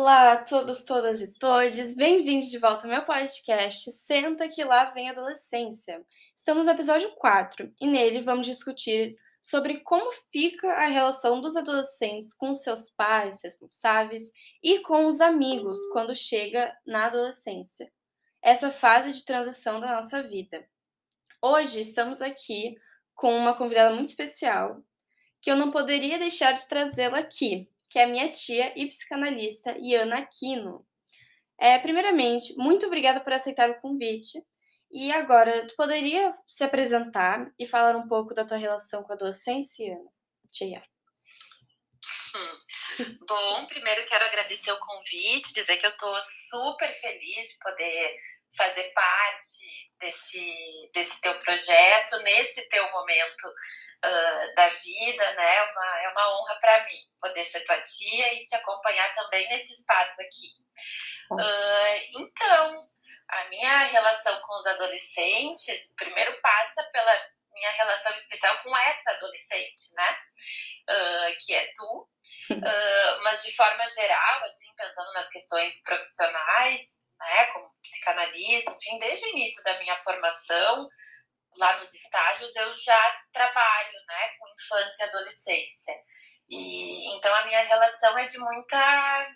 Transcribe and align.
Olá 0.00 0.34
a 0.34 0.36
todos, 0.36 0.84
todas 0.84 1.20
e 1.20 1.26
todes, 1.26 1.96
bem-vindos 1.96 2.48
de 2.48 2.56
volta 2.56 2.86
ao 2.86 2.90
meu 2.90 3.02
podcast 3.02 3.90
Senta 3.90 4.48
que 4.48 4.62
lá 4.62 4.84
vem 4.92 5.10
adolescência. 5.10 6.00
Estamos 6.36 6.66
no 6.66 6.70
episódio 6.70 7.10
4 7.16 7.74
e 7.80 7.84
nele 7.84 8.22
vamos 8.22 8.46
discutir 8.46 9.18
sobre 9.42 9.80
como 9.80 10.12
fica 10.30 10.72
a 10.72 10.86
relação 10.86 11.40
dos 11.40 11.56
adolescentes 11.56 12.32
com 12.32 12.54
seus 12.54 12.90
pais 12.90 13.42
responsáveis 13.42 14.30
e 14.62 14.78
com 14.82 15.06
os 15.06 15.20
amigos 15.20 15.76
quando 15.92 16.14
chega 16.14 16.72
na 16.86 17.06
adolescência. 17.06 17.90
Essa 18.40 18.70
fase 18.70 19.12
de 19.12 19.24
transição 19.24 19.80
da 19.80 19.96
nossa 19.96 20.22
vida. 20.22 20.64
Hoje 21.42 21.80
estamos 21.80 22.22
aqui 22.22 22.76
com 23.16 23.36
uma 23.36 23.52
convidada 23.52 23.92
muito 23.96 24.10
especial 24.10 24.80
que 25.40 25.50
eu 25.50 25.56
não 25.56 25.72
poderia 25.72 26.20
deixar 26.20 26.52
de 26.52 26.68
trazê-la 26.68 27.18
aqui, 27.18 27.68
que 27.88 27.98
é 27.98 28.06
minha 28.06 28.28
tia 28.28 28.72
e 28.76 28.86
psicanalista 28.88 29.76
Iana 29.78 30.18
Aquino. 30.18 30.86
É, 31.60 31.78
primeiramente, 31.78 32.54
muito 32.56 32.86
obrigada 32.86 33.20
por 33.20 33.32
aceitar 33.32 33.68
o 33.70 33.80
convite. 33.80 34.40
E 34.90 35.12
agora, 35.12 35.66
tu 35.66 35.74
poderia 35.76 36.32
se 36.46 36.64
apresentar 36.64 37.50
e 37.58 37.66
falar 37.66 37.96
um 37.96 38.08
pouco 38.08 38.32
da 38.34 38.44
tua 38.44 38.56
relação 38.56 39.02
com 39.02 39.12
a 39.12 39.14
adolescência, 39.16 39.84
Iana? 39.84 40.10
Tia. 40.50 40.82
Hum. 42.34 43.18
Bom, 43.28 43.66
primeiro 43.66 44.04
quero 44.06 44.24
agradecer 44.24 44.72
o 44.72 44.78
convite, 44.78 45.52
dizer 45.52 45.76
que 45.76 45.86
eu 45.86 45.90
estou 45.90 46.16
super 46.50 46.92
feliz 46.92 47.48
de 47.48 47.58
poder 47.58 48.16
fazer 48.56 48.92
parte 48.92 49.66
desse, 50.00 50.90
desse 50.94 51.20
teu 51.20 51.38
projeto, 51.38 52.18
nesse 52.22 52.68
teu 52.68 52.90
momento 52.90 53.52
uh, 54.04 54.54
da 54.54 54.68
vida, 54.68 55.32
né? 55.34 55.56
É 55.56 55.62
uma, 55.62 56.00
é 56.02 56.08
uma 56.10 56.38
honra 56.38 56.58
para 56.60 56.84
mim 56.84 57.00
poder 57.20 57.44
ser 57.44 57.64
tua 57.64 57.80
tia 57.82 58.34
e 58.34 58.44
te 58.44 58.54
acompanhar 58.54 59.12
também 59.14 59.46
nesse 59.48 59.72
espaço 59.72 60.20
aqui. 60.22 60.48
Uh, 61.30 62.20
então, 62.20 62.88
a 63.28 63.44
minha 63.48 63.84
relação 63.84 64.40
com 64.40 64.56
os 64.56 64.66
adolescentes, 64.66 65.94
primeiro 65.96 66.40
passa 66.40 66.82
pela 66.92 67.28
minha 67.52 67.70
relação 67.72 68.14
especial 68.14 68.56
com 68.62 68.76
essa 68.76 69.10
adolescente, 69.10 69.94
né? 69.94 70.18
Uh, 70.90 71.36
que 71.44 71.54
é 71.54 71.70
tu, 71.74 72.08
uh, 72.52 73.22
mas 73.22 73.42
de 73.42 73.54
forma 73.54 73.84
geral, 73.86 74.44
assim, 74.44 74.72
pensando 74.76 75.12
nas 75.12 75.28
questões 75.28 75.82
profissionais, 75.82 76.98
né, 77.18 77.46
como 77.46 77.70
psicanalista, 77.82 78.70
enfim, 78.70 78.98
desde 78.98 79.26
o 79.26 79.28
início 79.30 79.62
da 79.64 79.78
minha 79.80 79.96
formação, 79.96 80.88
lá 81.56 81.76
nos 81.78 81.92
estágios, 81.92 82.54
eu 82.56 82.72
já 82.72 83.22
trabalho, 83.32 83.98
né, 84.06 84.28
com 84.38 84.48
infância 84.48 85.04
e 85.04 85.08
adolescência. 85.08 85.94
E 86.48 87.16
então 87.16 87.34
a 87.34 87.44
minha 87.44 87.60
relação 87.60 88.18
é 88.18 88.26
de 88.26 88.38
muita 88.38 89.28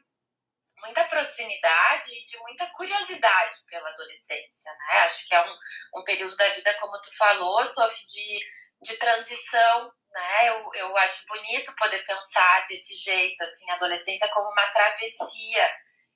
muita 0.82 1.04
proximidade 1.04 2.10
e 2.10 2.24
de 2.24 2.38
muita 2.38 2.66
curiosidade 2.70 3.56
pela 3.70 3.88
adolescência, 3.90 4.72
né? 4.72 5.00
Acho 5.02 5.28
que 5.28 5.34
é 5.34 5.40
um, 5.40 6.00
um 6.00 6.04
período 6.04 6.34
da 6.34 6.48
vida, 6.48 6.74
como 6.80 7.00
tu 7.00 7.16
falou, 7.16 7.64
Sophie, 7.64 8.04
de, 8.06 8.38
de 8.82 8.96
transição, 8.96 9.92
né? 10.12 10.48
Eu, 10.48 10.70
eu 10.74 10.96
acho 10.96 11.24
bonito 11.28 11.72
poder 11.76 12.02
pensar 12.04 12.66
desse 12.66 12.96
jeito, 12.96 13.40
assim, 13.44 13.70
a 13.70 13.74
adolescência 13.74 14.28
como 14.30 14.50
uma 14.50 14.66
travessia 14.72 15.70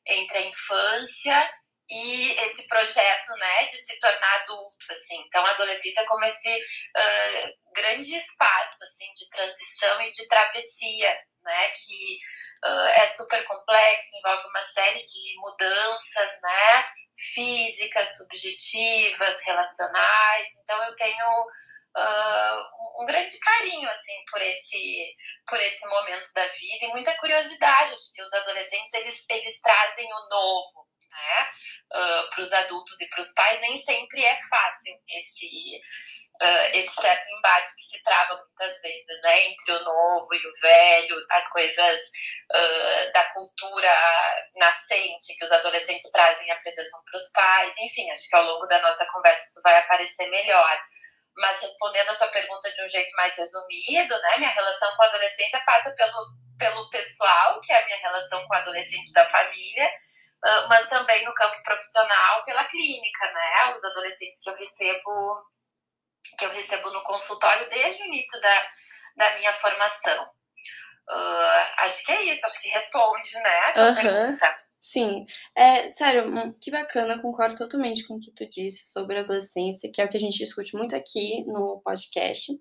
entre 0.04 0.38
a 0.38 0.42
infância 0.42 1.50
e 1.88 2.32
esse 2.44 2.66
projeto, 2.66 3.28
né, 3.38 3.66
de 3.66 3.76
se 3.76 3.98
tornar 4.00 4.34
adulto, 4.40 4.86
assim. 4.90 5.22
Então, 5.26 5.44
a 5.46 5.50
adolescência 5.50 6.00
é 6.00 6.06
como 6.06 6.24
esse 6.24 6.52
uh, 6.52 7.72
grande 7.74 8.14
espaço, 8.14 8.82
assim, 8.82 9.06
de 9.14 9.30
transição 9.30 10.02
e 10.02 10.10
de 10.10 10.26
travessia, 10.26 11.16
né, 11.44 11.68
que 11.70 12.18
uh, 12.64 12.88
é 12.96 13.06
super 13.06 13.44
complexo, 13.44 14.16
envolve 14.16 14.48
uma 14.48 14.62
série 14.62 15.04
de 15.04 15.34
mudanças, 15.38 16.30
né? 16.42 16.84
Físicas, 17.34 18.16
subjetivas, 18.16 19.40
relacionais. 19.40 20.46
Então 20.62 20.84
eu 20.84 20.94
tenho 20.96 21.46
uh, 21.96 22.76
um 23.00 23.04
grande 23.04 23.38
carinho 23.38 23.88
assim 23.88 24.24
por 24.30 24.40
esse 24.42 25.14
por 25.46 25.60
esse 25.60 25.86
momento 25.88 26.32
da 26.34 26.46
vida 26.46 26.84
e 26.86 26.88
muita 26.88 27.14
curiosidade. 27.16 27.94
Os 27.94 28.34
adolescentes 28.34 28.94
eles 28.94 29.26
eles 29.30 29.60
trazem 29.60 30.06
o 30.06 30.28
novo, 30.28 30.88
né? 31.10 31.50
Uh, 31.94 32.30
para 32.30 32.42
os 32.42 32.52
adultos 32.52 33.00
e 33.00 33.08
para 33.08 33.20
os 33.20 33.32
pais 33.32 33.60
nem 33.60 33.76
sempre 33.76 34.24
é 34.24 34.36
fácil 34.48 34.98
esse 35.08 35.80
uh, 36.42 36.76
esse 36.76 36.92
certo 36.94 37.28
embate 37.30 37.74
que 37.76 37.82
se 37.82 38.02
trava 38.02 38.36
muitas 38.36 38.80
vezes, 38.80 39.22
né? 39.22 39.46
Entre 39.46 39.72
o 39.72 39.84
novo 39.84 40.34
e 40.34 40.46
o 40.46 40.52
velho, 40.60 41.16
as 41.30 41.48
coisas 41.48 41.98
uh, 42.54 43.12
da 43.12 43.24
cultura 43.32 43.92
nascente 44.56 45.36
que 45.36 45.44
os 45.44 45.52
adolescentes 45.52 46.10
trazem 46.10 46.46
e 46.48 46.50
apresentam 46.50 47.00
para 47.04 47.16
os 47.16 47.30
pais. 47.32 47.74
Enfim, 47.78 48.10
acho 48.10 48.28
que 48.28 48.36
ao 48.36 48.44
longo 48.44 48.66
da 48.66 48.80
nossa 48.80 49.06
conversa 49.06 49.42
isso 49.48 49.60
vai 49.62 49.76
aparecer 49.76 50.28
melhor. 50.28 50.82
Mas 51.36 51.60
respondendo 51.60 52.10
a 52.10 52.14
tua 52.16 52.28
pergunta 52.28 52.72
de 52.72 52.82
um 52.82 52.88
jeito 52.88 53.14
mais 53.16 53.36
resumido, 53.36 54.18
né? 54.18 54.38
Minha 54.38 54.50
relação 54.50 54.94
com 54.96 55.02
a 55.02 55.06
adolescência 55.06 55.62
passa 55.66 55.94
pelo, 55.94 56.26
pelo 56.58 56.90
pessoal, 56.90 57.60
que 57.60 57.72
é 57.72 57.82
a 57.82 57.84
minha 57.84 57.98
relação 57.98 58.46
com 58.46 58.54
o 58.54 58.58
adolescente 58.58 59.12
da 59.12 59.26
família, 59.28 59.90
mas 60.68 60.88
também 60.88 61.24
no 61.24 61.34
campo 61.34 61.62
profissional 61.62 62.42
pela 62.44 62.64
clínica, 62.64 63.32
né? 63.32 63.72
Os 63.74 63.84
adolescentes 63.84 64.40
que 64.42 64.48
eu 64.48 64.54
recebo 64.54 65.44
que 66.38 66.44
eu 66.44 66.50
recebo 66.50 66.90
no 66.90 67.02
consultório 67.02 67.68
desde 67.68 68.02
o 68.02 68.06
início 68.06 68.40
da, 68.40 68.66
da 69.16 69.36
minha 69.36 69.52
formação. 69.52 70.24
Uh, 71.08 71.84
acho 71.84 72.04
que 72.04 72.12
é 72.12 72.22
isso, 72.24 72.44
acho 72.44 72.60
que 72.60 72.68
responde, 72.68 73.38
né, 73.38 73.58
a 73.60 73.72
tua 73.72 73.88
uhum. 73.88 73.94
pergunta. 73.94 74.65
Sim, 74.88 75.26
é, 75.52 75.90
sério, 75.90 76.28
hum, 76.28 76.52
que 76.60 76.70
bacana, 76.70 77.18
concordo 77.20 77.56
totalmente 77.56 78.06
com 78.06 78.14
o 78.14 78.20
que 78.20 78.30
tu 78.30 78.48
disse 78.48 78.86
sobre 78.92 79.18
a 79.18 79.22
adolescência, 79.22 79.90
que 79.92 80.00
é 80.00 80.04
o 80.04 80.08
que 80.08 80.16
a 80.16 80.20
gente 80.20 80.38
discute 80.38 80.76
muito 80.76 80.94
aqui 80.94 81.44
no 81.44 81.80
podcast. 81.84 82.56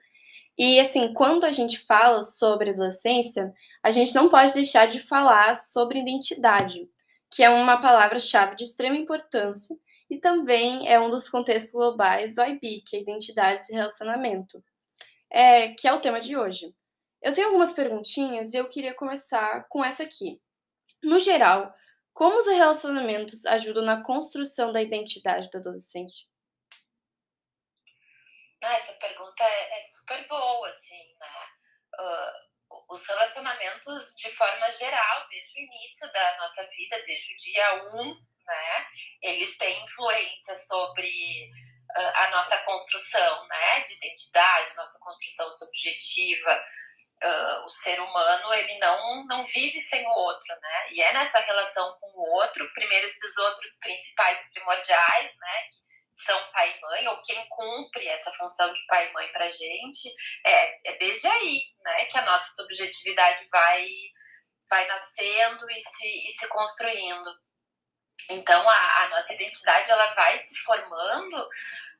E 0.57 0.79
assim, 0.79 1.13
quando 1.13 1.43
a 1.43 1.51
gente 1.51 1.77
fala 1.77 2.23
sobre 2.23 2.71
adolescência, 2.71 3.53
a 3.83 3.91
gente 3.91 4.15
não 4.15 4.27
pode 4.27 4.55
deixar 4.55 4.87
de 4.87 5.01
falar 5.01 5.55
sobre 5.55 5.99
identidade, 5.99 6.89
que 7.29 7.43
é 7.43 7.49
uma 7.51 7.79
palavra-chave 7.79 8.55
de 8.55 8.63
extrema 8.63 8.95
importância 8.97 9.77
e 10.09 10.17
também 10.17 10.91
é 10.91 10.99
um 10.99 11.11
dos 11.11 11.29
contextos 11.29 11.73
globais 11.73 12.33
do 12.33 12.41
IB, 12.41 12.81
que 12.87 12.97
é 12.97 13.01
identidade 13.01 13.61
e 13.69 13.75
relacionamento, 13.75 14.63
é, 15.29 15.69
que 15.75 15.87
é 15.87 15.93
o 15.93 16.01
tema 16.01 16.19
de 16.19 16.35
hoje. 16.35 16.73
Eu 17.21 17.33
tenho 17.33 17.49
algumas 17.49 17.71
perguntinhas 17.71 18.55
e 18.55 18.57
eu 18.57 18.65
queria 18.67 18.95
começar 18.95 19.67
com 19.69 19.85
essa 19.85 20.01
aqui. 20.01 20.41
No 21.03 21.19
geral, 21.19 21.71
como 22.15 22.37
os 22.37 22.47
relacionamentos 22.47 23.45
ajudam 23.45 23.83
na 23.83 24.01
construção 24.01 24.71
da 24.71 24.81
identidade 24.81 25.49
do 25.51 25.57
adolescente? 25.57 26.29
Ah, 28.63 28.73
essa 28.73 28.93
pergunta 28.93 29.43
é, 29.43 29.77
é, 29.77 29.81
super 29.81 30.25
boa, 30.27 30.69
assim, 30.69 31.13
né? 31.19 31.49
Uh, 31.99 32.93
os 32.93 33.05
relacionamentos, 33.05 34.15
de 34.17 34.31
forma 34.31 34.71
geral, 34.71 35.27
desde 35.27 35.59
o 35.59 35.63
início 35.63 36.11
da 36.13 36.37
nossa 36.37 36.65
vida, 36.67 37.03
desde 37.05 37.33
o 37.33 37.37
dia 37.37 37.83
1, 37.83 38.01
um, 38.01 38.15
né? 38.15 38.87
Eles 39.21 39.57
têm 39.57 39.83
influência 39.83 40.55
sobre 40.55 41.09
uh, 41.97 42.11
a 42.15 42.29
nossa 42.29 42.57
construção, 42.59 43.47
né? 43.47 43.81
De 43.81 43.93
identidade, 43.93 44.75
nossa 44.77 44.97
construção 44.99 45.51
subjetiva, 45.51 46.63
uh, 47.23 47.65
o 47.65 47.69
ser 47.69 47.99
humano 47.99 48.53
ele 48.53 48.77
não 48.79 49.25
não 49.25 49.43
vive 49.43 49.79
sem 49.79 50.05
o 50.05 50.11
outro, 50.11 50.55
né? 50.61 50.87
E 50.91 51.01
é 51.01 51.13
nessa 51.13 51.39
relação 51.39 51.97
com 51.99 52.07
o 52.07 52.35
outro, 52.35 52.71
primeiro 52.73 53.05
esses 53.05 53.37
outros 53.37 53.77
principais 53.79 54.45
primordiais, 54.53 55.37
né? 55.37 55.61
Que 55.63 56.23
são 56.23 56.51
pai 56.51 56.75
e 56.75 56.81
mãe 56.81 57.07
ou 57.09 57.21
quem 57.21 57.45
cumpre 57.49 58.07
essa 58.07 58.31
função 58.33 58.71
de 58.73 58.85
pai 58.87 59.07
e 59.07 59.13
mãe 59.13 59.27
para 59.31 59.49
gente 59.49 60.09
é, 60.45 60.91
é 60.91 60.97
desde 60.97 61.27
aí, 61.27 61.61
né? 61.83 62.05
Que 62.05 62.17
a 62.17 62.25
nossa 62.25 62.53
subjetividade 62.55 63.47
vai 63.51 63.87
vai 64.69 64.87
nascendo 64.87 65.69
e 65.69 65.79
se, 65.79 66.23
e 66.23 66.31
se 66.31 66.47
construindo. 66.47 67.29
Então 68.29 68.67
a, 68.69 69.03
a 69.03 69.09
nossa 69.09 69.33
identidade 69.33 69.91
ela 69.91 70.07
vai 70.07 70.37
se 70.37 70.55
formando 70.57 71.49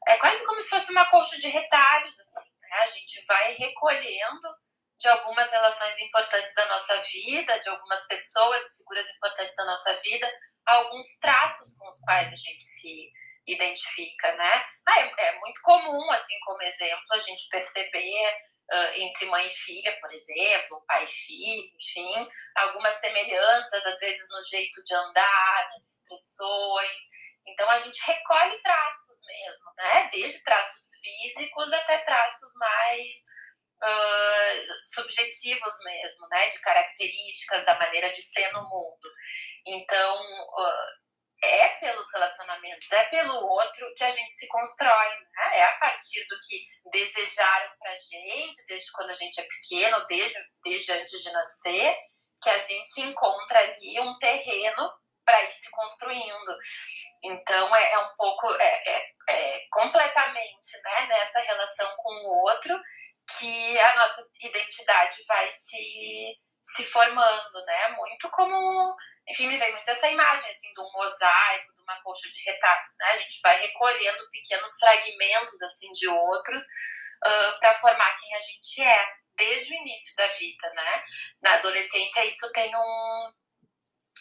é 0.08 0.18
quase 0.18 0.46
como 0.46 0.62
se 0.62 0.70
fosse 0.70 0.92
uma 0.92 1.06
colcha 1.06 1.38
de 1.40 1.48
retalhos 1.48 2.20
assim. 2.20 2.50
Né? 2.62 2.70
A 2.74 2.86
gente 2.88 3.26
vai 3.26 3.54
recolhendo 3.54 4.65
de 5.00 5.08
algumas 5.10 5.52
relações 5.52 6.00
importantes 6.00 6.54
da 6.56 6.66
nossa 6.68 7.02
vida, 7.02 7.60
de 7.60 7.70
algumas 7.70 8.08
pessoas, 8.08 8.78
figuras 8.78 9.10
importantes 9.10 9.56
da 9.56 9.66
nossa 9.66 9.94
vida, 9.98 10.40
alguns 10.66 11.20
traços 11.20 11.78
com 11.78 11.88
os 11.88 12.00
quais 12.02 12.34
a 12.34 12.36
gente 12.36 12.64
se 12.64 13.12
identifica, 13.48 14.32
né? 14.34 14.66
Ah, 14.88 15.00
é, 15.02 15.14
é, 15.28 15.40
muito 15.40 15.62
comum, 15.62 16.12
assim, 16.12 16.40
como 16.46 16.62
exemplo, 16.64 17.06
a 17.12 17.20
gente 17.20 17.48
perceber 17.50 18.30
uh, 18.72 18.94
entre 18.96 19.26
mãe 19.28 19.46
e 19.46 19.50
filha, 19.50 19.96
por 20.00 20.12
exemplo, 20.12 20.84
pai 20.88 21.04
e 21.04 21.08
filho, 21.08 21.72
enfim, 21.76 22.30
algumas 22.56 22.94
semelhanças, 22.96 23.86
às 23.86 24.00
vezes, 24.00 24.28
no 24.32 24.42
jeito 24.50 24.84
de 24.84 24.96
andar, 24.96 25.70
nas 25.72 25.98
expressões. 25.98 27.02
Então, 27.48 27.70
a 27.70 27.78
gente 27.78 28.04
recolhe 28.08 28.60
traços 28.62 29.18
mesmo, 29.28 29.74
né? 29.78 30.10
Desde 30.12 30.44
traços 30.44 31.00
físicos 31.00 31.72
até 31.74 32.00
traços 32.00 32.52
mais 32.58 33.35
uh, 33.84 34.80
subjetivos 34.80 35.74
mesmo, 35.84 36.28
né, 36.30 36.48
de 36.48 36.60
características 36.60 37.66
da 37.66 37.78
maneira 37.78 38.10
de 38.12 38.22
ser 38.22 38.52
no 38.54 38.64
mundo. 38.64 39.10
Então, 39.66 40.16
uh, 40.16 41.06
é 41.44 41.70
pelos 41.80 42.12
relacionamentos, 42.14 42.92
é 42.92 43.04
pelo 43.06 43.48
outro 43.48 43.94
que 43.96 44.04
a 44.04 44.10
gente 44.10 44.32
se 44.32 44.48
constrói, 44.48 45.10
né? 45.34 45.60
É 45.60 45.64
a 45.64 45.78
partir 45.78 46.26
do 46.28 46.40
que 46.40 46.66
desejaram 46.92 47.72
pra 47.80 47.94
gente, 47.96 48.66
desde 48.68 48.92
quando 48.92 49.10
a 49.10 49.14
gente 49.14 49.40
é 49.40 49.44
pequeno, 49.44 50.06
desde, 50.08 50.40
desde 50.64 50.92
antes 50.94 51.22
de 51.22 51.32
nascer, 51.32 51.96
que 52.42 52.50
a 52.50 52.58
gente 52.58 53.02
encontra 53.02 53.60
ali 53.60 54.00
um 54.00 54.18
terreno 54.18 54.92
para 55.26 55.44
ir 55.44 55.52
se 55.52 55.70
construindo. 55.72 56.58
Então, 57.24 57.76
é, 57.76 57.92
é 57.94 58.00
um 58.00 58.14
pouco, 58.16 58.54
é, 58.56 58.90
é, 58.92 59.12
é, 59.30 59.68
completamente 59.72 60.82
né, 60.84 61.08
nessa 61.08 61.40
relação 61.42 61.92
com 61.98 62.14
o 62.14 62.44
outro 62.48 62.80
que 63.28 63.80
a 63.80 63.96
nossa 63.98 64.28
identidade 64.42 65.24
vai 65.28 65.48
se, 65.50 66.38
se 66.62 66.84
formando, 66.86 67.66
né? 67.66 67.90
Muito 67.90 68.30
como, 68.30 68.96
enfim, 69.28 69.48
me 69.48 69.58
vem 69.58 69.72
muito 69.72 69.90
essa 69.90 70.08
imagem, 70.10 70.50
assim, 70.50 70.74
de 70.74 70.82
um 70.82 70.92
mosaico, 70.92 71.74
de 71.76 71.82
uma 71.82 72.02
colcha 72.02 72.30
de 72.32 72.44
retratos, 72.44 72.96
né? 73.00 73.12
A 73.12 73.16
gente 73.16 73.40
vai 73.42 73.60
recolhendo 73.60 74.30
pequenos 74.30 74.72
fragmentos, 74.80 75.62
assim, 75.64 75.92
de 75.94 76.08
outros 76.08 76.64
uh, 76.64 77.60
para 77.60 77.74
formar 77.74 78.16
quem 78.20 78.36
a 78.36 78.40
gente 78.40 78.82
é, 78.84 79.06
desde 79.36 79.74
o 79.74 79.78
início 79.78 80.16
da 80.16 80.28
vida, 80.28 80.74
né? 80.76 81.04
Na 81.42 81.54
adolescência, 81.56 82.26
isso 82.26 82.52
tem 82.52 82.76
um... 82.76 83.34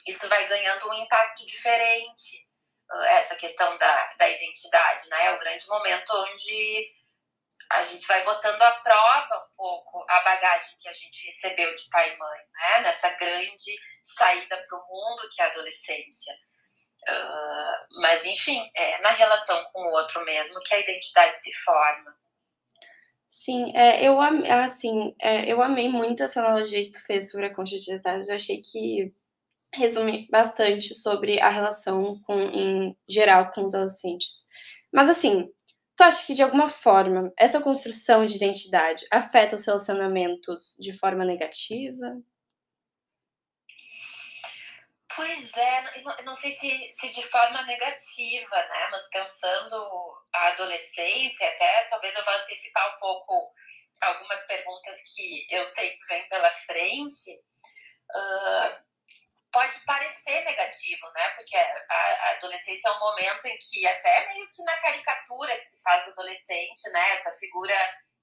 Isso 0.06 0.28
vai 0.28 0.46
ganhando 0.46 0.90
um 0.90 0.94
impacto 0.94 1.46
diferente, 1.46 2.46
uh, 2.90 3.04
essa 3.04 3.36
questão 3.36 3.76
da, 3.78 4.14
da 4.14 4.28
identidade, 4.28 5.08
né? 5.08 5.26
É 5.26 5.32
o 5.32 5.38
grande 5.38 5.66
momento 5.68 6.10
onde 6.10 7.03
a 7.70 7.82
gente 7.84 8.06
vai 8.06 8.22
botando 8.24 8.62
à 8.62 8.70
prova 8.72 9.46
um 9.46 9.56
pouco 9.56 10.04
a 10.08 10.20
bagagem 10.20 10.76
que 10.78 10.88
a 10.88 10.92
gente 10.92 11.24
recebeu 11.24 11.74
de 11.74 11.88
pai 11.90 12.14
e 12.14 12.18
mãe, 12.18 12.38
né? 12.52 12.80
Nessa 12.84 13.10
grande 13.10 13.78
saída 14.02 14.62
para 14.68 14.78
o 14.78 14.86
mundo 14.86 15.28
que 15.34 15.42
é 15.42 15.44
a 15.44 15.48
adolescência. 15.48 16.34
Uh, 17.08 18.00
mas, 18.00 18.24
enfim, 18.24 18.70
é 18.74 18.98
na 19.02 19.10
relação 19.10 19.62
com 19.72 19.80
o 19.80 19.92
outro 19.92 20.24
mesmo 20.24 20.60
que 20.60 20.74
a 20.74 20.80
identidade 20.80 21.38
se 21.38 21.52
forma. 21.52 22.16
Sim, 23.28 23.76
é, 23.76 24.06
eu, 24.06 24.20
assim, 24.20 25.14
é, 25.20 25.52
eu 25.52 25.60
amei 25.60 25.88
muito 25.88 26.22
essa 26.22 26.40
analogia 26.40 26.84
que 26.84 26.92
tu 26.92 27.04
fez 27.04 27.30
sobre 27.30 27.46
a 27.46 27.54
concha 27.54 27.76
de 27.76 27.86
detalhes. 27.86 28.28
Eu 28.28 28.36
achei 28.36 28.62
que 28.62 29.12
resume 29.72 30.28
bastante 30.30 30.94
sobre 30.94 31.40
a 31.40 31.50
relação 31.50 32.20
com, 32.22 32.40
em 32.40 32.96
geral 33.08 33.50
com 33.50 33.64
os 33.64 33.74
adolescentes. 33.74 34.46
Mas, 34.92 35.08
assim, 35.08 35.52
Tu 35.96 36.02
acha 36.02 36.26
que 36.26 36.34
de 36.34 36.42
alguma 36.42 36.68
forma 36.68 37.32
essa 37.38 37.60
construção 37.60 38.26
de 38.26 38.36
identidade 38.36 39.06
afeta 39.10 39.54
os 39.54 39.64
relacionamentos 39.64 40.76
de 40.80 40.92
forma 40.98 41.24
negativa? 41.24 42.20
Pois 45.14 45.56
é, 45.56 46.02
não 46.24 46.34
sei 46.34 46.50
se, 46.50 46.90
se 46.90 47.10
de 47.10 47.22
forma 47.22 47.62
negativa, 47.62 48.56
né? 48.56 48.88
Mas 48.90 49.08
pensando 49.10 50.12
a 50.34 50.48
adolescência, 50.48 51.48
até 51.48 51.84
talvez 51.84 52.16
eu 52.16 52.24
vá 52.24 52.34
antecipar 52.38 52.92
um 52.92 52.98
pouco 52.98 53.52
algumas 54.00 54.44
perguntas 54.46 55.14
que 55.14 55.46
eu 55.50 55.64
sei 55.64 55.90
que 55.90 56.06
vem 56.08 56.26
pela 56.26 56.50
frente. 56.50 57.30
Uh, 58.12 58.93
pode 59.54 59.78
parecer 59.86 60.44
negativo, 60.44 61.06
né? 61.16 61.28
Porque 61.30 61.56
a, 61.56 62.30
adolescência 62.32 62.88
é 62.88 62.92
um 62.92 62.98
momento 62.98 63.46
em 63.46 63.56
que 63.56 63.86
até 63.86 64.26
meio 64.26 64.50
que 64.50 64.64
na 64.64 64.76
caricatura 64.78 65.56
que 65.56 65.62
se 65.62 65.80
faz 65.80 66.04
do 66.04 66.10
adolescente, 66.10 66.90
né? 66.90 67.12
Essa 67.12 67.30
figura 67.38 67.76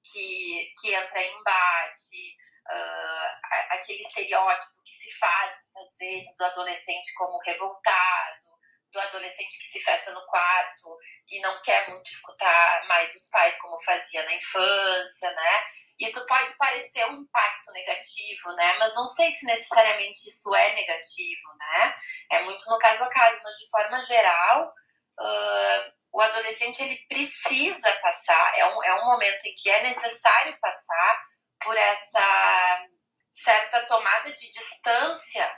que, 0.03 0.73
que 0.79 0.93
entra 0.93 1.21
em 1.21 1.39
embate, 1.39 2.35
uh, 2.69 3.75
aquele 3.77 4.01
estereótipo 4.01 4.83
que 4.83 4.91
se 4.91 5.17
faz 5.17 5.57
muitas 5.63 5.97
vezes 5.97 6.37
do 6.37 6.45
adolescente 6.45 7.13
como 7.13 7.39
revoltado, 7.39 8.51
do 8.91 8.99
adolescente 8.99 9.57
que 9.57 9.67
se 9.67 9.79
fecha 9.79 10.11
no 10.11 10.25
quarto 10.25 10.97
e 11.29 11.39
não 11.39 11.61
quer 11.61 11.87
muito 11.89 12.11
escutar 12.11 12.85
mais 12.89 13.15
os 13.15 13.29
pais 13.29 13.57
como 13.61 13.81
fazia 13.83 14.21
na 14.23 14.33
infância, 14.33 15.31
né? 15.31 15.63
Isso 16.01 16.25
pode 16.25 16.51
parecer 16.57 17.06
um 17.06 17.21
impacto 17.21 17.71
negativo, 17.74 18.51
né? 18.56 18.75
Mas 18.80 18.95
não 18.95 19.06
sei 19.06 19.30
se 19.30 19.45
necessariamente 19.45 20.27
isso 20.27 20.56
é 20.56 20.74
negativo, 20.74 21.56
né? 21.59 21.95
É 22.31 22.44
muito 22.44 22.68
no 22.71 22.80
caso 22.80 23.03
a 23.03 23.09
caso, 23.09 23.39
mas 23.44 23.56
de 23.57 23.69
forma 23.69 24.00
geral, 24.00 24.74
uh, 25.19 25.92
o 26.13 26.21
adolescente 26.21 26.81
ele 26.81 26.98
precisa 27.07 27.92
passar, 28.01 28.57
é 28.57 28.65
um, 28.65 28.83
é 28.83 28.95
um 28.95 29.06
momento 29.06 29.45
em 29.45 29.53
que 29.53 29.69
é 29.69 29.83
necessário 29.83 30.57
passar 30.59 31.24
por 31.63 31.77
essa 31.77 32.88
certa 33.30 33.86
tomada 33.86 34.33
de 34.33 34.51
distância 34.51 35.56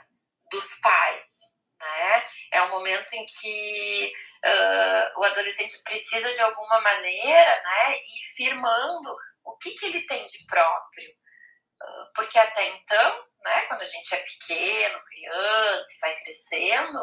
dos 0.50 0.78
pais, 0.80 1.53
né? 1.84 2.26
É 2.52 2.62
um 2.62 2.70
momento 2.70 3.12
em 3.12 3.26
que 3.26 4.12
uh, 4.44 5.20
o 5.20 5.24
adolescente 5.24 5.82
precisa 5.82 6.32
de 6.34 6.40
alguma 6.40 6.80
maneira, 6.80 7.62
né, 7.62 7.96
ir 7.98 8.34
firmando 8.34 9.14
o 9.44 9.56
que, 9.58 9.70
que 9.72 9.86
ele 9.86 10.02
tem 10.02 10.26
de 10.26 10.44
próprio. 10.46 11.10
Uh, 11.10 12.12
porque 12.14 12.38
até 12.38 12.66
então, 12.68 13.24
né, 13.44 13.62
quando 13.66 13.82
a 13.82 13.86
gente 13.86 14.14
é 14.14 14.18
pequeno, 14.18 15.02
criança, 15.04 15.88
vai 16.00 16.16
crescendo, 16.16 16.98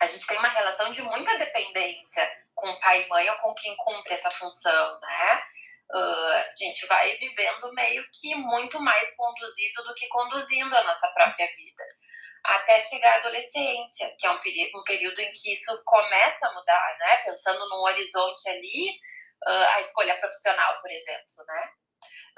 a 0.00 0.06
gente 0.06 0.26
tem 0.26 0.38
uma 0.38 0.48
relação 0.48 0.90
de 0.90 1.02
muita 1.02 1.36
dependência 1.38 2.30
com 2.54 2.68
o 2.68 2.80
pai 2.80 3.02
e 3.02 3.08
mãe 3.08 3.28
ou 3.30 3.36
com 3.36 3.54
quem 3.54 3.76
cumpre 3.76 4.14
essa 4.14 4.30
função, 4.30 5.00
né? 5.00 5.42
Uh, 5.94 6.32
a 6.32 6.54
gente 6.58 6.84
vai 6.86 7.14
vivendo 7.14 7.72
meio 7.74 8.04
que 8.12 8.34
muito 8.34 8.80
mais 8.80 9.14
conduzido 9.14 9.84
do 9.84 9.94
que 9.94 10.08
conduzindo 10.08 10.76
a 10.76 10.82
nossa 10.82 11.06
própria 11.12 11.46
vida 11.46 11.84
até 12.54 12.78
chegar 12.78 13.14
à 13.14 13.16
adolescência, 13.16 14.14
que 14.18 14.26
é 14.26 14.30
um, 14.30 14.36
um 14.36 14.82
período 14.84 15.20
em 15.20 15.32
que 15.32 15.52
isso 15.52 15.82
começa 15.84 16.46
a 16.46 16.52
mudar, 16.54 16.96
né? 17.00 17.16
Pensando 17.18 17.68
num 17.68 17.82
horizonte 17.82 18.48
ali, 18.48 18.90
uh, 19.46 19.66
a 19.74 19.80
escolha 19.80 20.16
profissional, 20.16 20.78
por 20.80 20.90
exemplo, 20.90 21.44
né? 21.46 21.72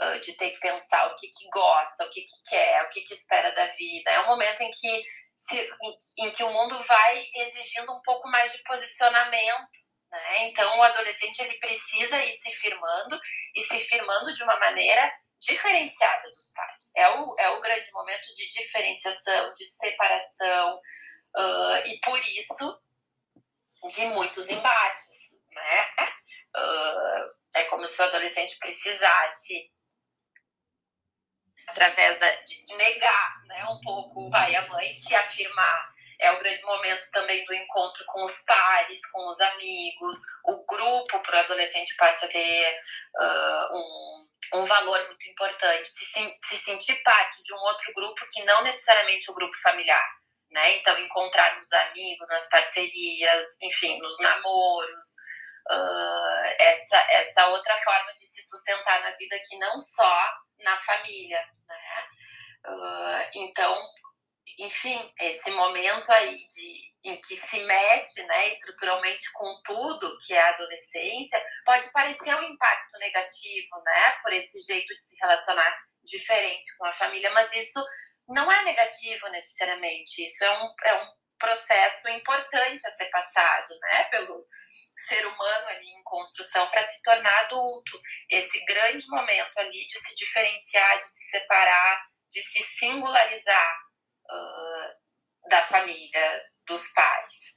Uh, 0.00 0.20
de 0.20 0.32
ter 0.34 0.50
que 0.50 0.60
pensar 0.60 1.06
o 1.08 1.14
que, 1.16 1.28
que 1.28 1.48
gosta, 1.50 2.04
o 2.04 2.10
que, 2.10 2.20
que 2.22 2.50
quer, 2.50 2.82
o 2.84 2.88
que, 2.90 3.02
que 3.02 3.14
espera 3.14 3.52
da 3.52 3.66
vida. 3.66 4.10
É 4.10 4.20
um 4.20 4.26
momento 4.26 4.62
em 4.62 4.70
que, 4.70 5.04
se, 5.36 5.70
em, 6.18 6.30
que 6.30 6.44
o 6.44 6.52
mundo 6.52 6.80
vai 6.82 7.28
exigindo 7.36 7.92
um 7.92 8.02
pouco 8.02 8.28
mais 8.28 8.52
de 8.52 8.62
posicionamento, 8.62 9.78
né? 10.10 10.46
Então, 10.48 10.78
o 10.78 10.82
adolescente 10.82 11.40
ele 11.40 11.58
precisa 11.58 12.22
ir 12.24 12.32
se 12.32 12.50
firmando 12.52 13.20
e 13.54 13.60
se 13.60 13.80
firmando 13.80 14.32
de 14.32 14.42
uma 14.42 14.58
maneira 14.58 15.12
diferenciada 15.40 16.30
dos 16.30 16.52
pais. 16.52 16.92
É 16.96 17.08
o, 17.10 17.36
é 17.38 17.48
o 17.50 17.60
grande 17.60 17.90
momento 17.92 18.34
de 18.34 18.48
diferenciação, 18.48 19.52
de 19.52 19.64
separação, 19.64 20.80
uh, 21.36 21.86
e 21.86 21.98
por 22.00 22.18
isso 22.18 22.82
de 23.88 24.06
muitos 24.06 24.48
embates, 24.50 25.32
né? 25.52 25.88
Uh, 26.56 27.38
é 27.54 27.64
como 27.64 27.84
se 27.86 28.00
o 28.00 28.04
adolescente 28.04 28.58
precisasse, 28.58 29.70
através 31.68 32.18
da, 32.18 32.30
de 32.42 32.76
negar 32.76 33.42
né, 33.46 33.64
um 33.66 33.80
pouco 33.80 34.26
o 34.26 34.30
pai 34.30 34.52
e 34.52 34.56
a 34.56 34.66
mãe, 34.68 34.92
se 34.92 35.14
afirmar. 35.14 35.94
É 36.20 36.32
o 36.32 36.38
grande 36.38 36.62
momento 36.62 37.10
também 37.12 37.44
do 37.44 37.54
encontro 37.54 38.04
com 38.06 38.22
os 38.24 38.40
pares, 38.40 39.06
com 39.10 39.24
os 39.26 39.40
amigos. 39.40 40.18
O 40.44 40.64
grupo 40.64 41.20
para 41.20 41.36
o 41.36 41.40
adolescente 41.40 41.94
passa 41.96 42.26
a 42.26 42.28
ter 42.28 42.78
uh, 43.20 43.76
um 43.76 44.27
um 44.54 44.64
valor 44.64 45.06
muito 45.06 45.28
importante, 45.28 45.88
se, 45.88 46.34
se 46.38 46.56
sentir 46.56 47.02
parte 47.02 47.42
de 47.42 47.52
um 47.52 47.58
outro 47.58 47.92
grupo 47.94 48.26
que 48.30 48.44
não 48.44 48.62
necessariamente 48.62 49.30
o 49.30 49.34
grupo 49.34 49.56
familiar, 49.62 50.06
né? 50.50 50.76
Então, 50.76 50.98
encontrar 50.98 51.56
nos 51.56 51.72
amigos, 51.72 52.28
nas 52.28 52.48
parcerias, 52.48 53.56
enfim, 53.62 53.98
nos 53.98 54.18
namoros, 54.20 55.06
uh, 55.70 56.54
essa, 56.58 56.96
essa 57.10 57.46
outra 57.48 57.76
forma 57.76 58.14
de 58.14 58.26
se 58.26 58.42
sustentar 58.42 59.00
na 59.02 59.10
vida 59.10 59.38
que 59.48 59.58
não 59.58 59.78
só 59.78 60.28
na 60.60 60.76
família, 60.76 61.40
né? 61.68 62.06
Uh, 62.66 63.30
então, 63.34 63.80
enfim, 64.58 65.14
esse 65.20 65.50
momento 65.50 66.10
aí 66.12 66.36
de, 66.48 67.10
em 67.10 67.20
que 67.20 67.36
se 67.36 67.60
mexe 67.64 68.22
né, 68.24 68.48
estruturalmente 68.48 69.32
com 69.32 69.60
tudo 69.64 70.18
que 70.24 70.34
é 70.34 70.40
a 70.40 70.48
adolescência, 70.50 71.44
pode 71.64 71.90
parecer 71.92 72.34
um 72.34 72.42
impacto 72.42 72.98
negativo, 72.98 73.82
né, 73.84 74.16
por 74.22 74.32
esse 74.32 74.60
jeito 74.60 74.94
de 74.94 75.02
se 75.02 75.16
relacionar 75.20 75.76
diferente 76.04 76.76
com 76.76 76.86
a 76.86 76.92
família, 76.92 77.30
mas 77.32 77.52
isso 77.54 77.84
não 78.28 78.50
é 78.50 78.64
negativo 78.64 79.28
necessariamente, 79.28 80.22
isso 80.22 80.44
é 80.44 80.50
um, 80.50 80.74
é 80.84 80.94
um 80.94 81.18
processo 81.38 82.08
importante 82.10 82.86
a 82.86 82.90
ser 82.90 83.06
passado, 83.10 83.78
né, 83.80 84.04
pelo 84.04 84.44
ser 84.96 85.24
humano 85.26 85.68
ali 85.68 85.86
em 85.86 86.02
construção 86.02 86.68
para 86.68 86.82
se 86.82 87.00
tornar 87.02 87.38
adulto. 87.44 87.98
Esse 88.28 88.64
grande 88.64 89.06
momento 89.08 89.58
ali 89.58 89.86
de 89.86 89.98
se 90.00 90.16
diferenciar, 90.16 90.98
de 90.98 91.04
se 91.04 91.30
separar, 91.30 92.02
de 92.30 92.40
se 92.42 92.62
singularizar 92.62 93.87
uh, 94.30 95.48
da 95.48 95.62
família, 95.62 96.44
dos 96.66 96.88
pais. 96.92 97.54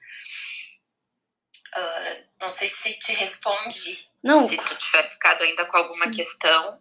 Uh, 1.76 2.28
não 2.42 2.50
sei 2.50 2.68
se 2.68 2.98
te 3.00 3.14
respondi. 3.14 4.08
Não. 4.24 4.48
Se 4.48 4.58
tu 4.58 4.78
tiver 4.78 5.04
ficado 5.04 5.42
ainda 5.44 5.66
com 5.66 5.78
alguma 5.78 6.10
questão. 6.10 6.80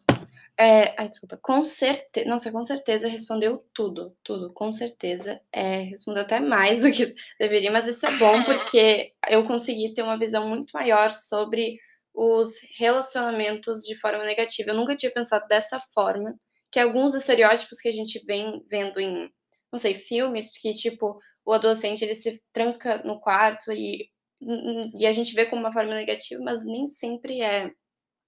É, 0.58 0.94
ai, 0.98 1.08
desculpa, 1.08 1.38
com 1.40 1.64
certeza, 1.64 2.28
nossa, 2.28 2.52
com 2.52 2.62
certeza 2.62 3.08
respondeu 3.08 3.64
tudo, 3.72 4.14
tudo, 4.22 4.52
com 4.52 4.72
certeza. 4.72 5.40
É, 5.50 5.82
respondeu 5.82 6.22
até 6.22 6.38
mais 6.38 6.80
do 6.80 6.90
que 6.90 7.14
deveria, 7.38 7.70
mas 7.70 7.88
isso 7.88 8.04
é 8.04 8.12
bom 8.18 8.44
porque 8.44 9.14
eu 9.28 9.46
consegui 9.46 9.94
ter 9.94 10.02
uma 10.02 10.18
visão 10.18 10.46
muito 10.46 10.72
maior 10.72 11.12
sobre 11.12 11.78
os 12.12 12.58
relacionamentos 12.76 13.80
de 13.80 13.98
forma 13.98 14.22
negativa. 14.24 14.70
Eu 14.70 14.76
nunca 14.76 14.94
tinha 14.94 15.10
pensado 15.10 15.46
dessa 15.48 15.80
forma, 15.94 16.38
que 16.70 16.78
alguns 16.78 17.14
estereótipos 17.14 17.80
que 17.80 17.88
a 17.88 17.92
gente 17.92 18.22
vem 18.26 18.62
vendo 18.68 19.00
em, 19.00 19.32
não 19.72 19.78
sei, 19.78 19.94
filmes, 19.94 20.56
que 20.58 20.72
tipo, 20.74 21.18
o 21.44 21.52
adolescente 21.52 22.04
ele 22.04 22.14
se 22.14 22.42
tranca 22.52 22.98
no 23.04 23.20
quarto 23.20 23.72
e, 23.72 24.10
e 24.98 25.06
a 25.06 25.12
gente 25.12 25.34
vê 25.34 25.46
como 25.46 25.62
uma 25.62 25.72
forma 25.72 25.94
negativa, 25.94 26.42
mas 26.42 26.64
nem 26.64 26.88
sempre 26.88 27.40
é. 27.42 27.70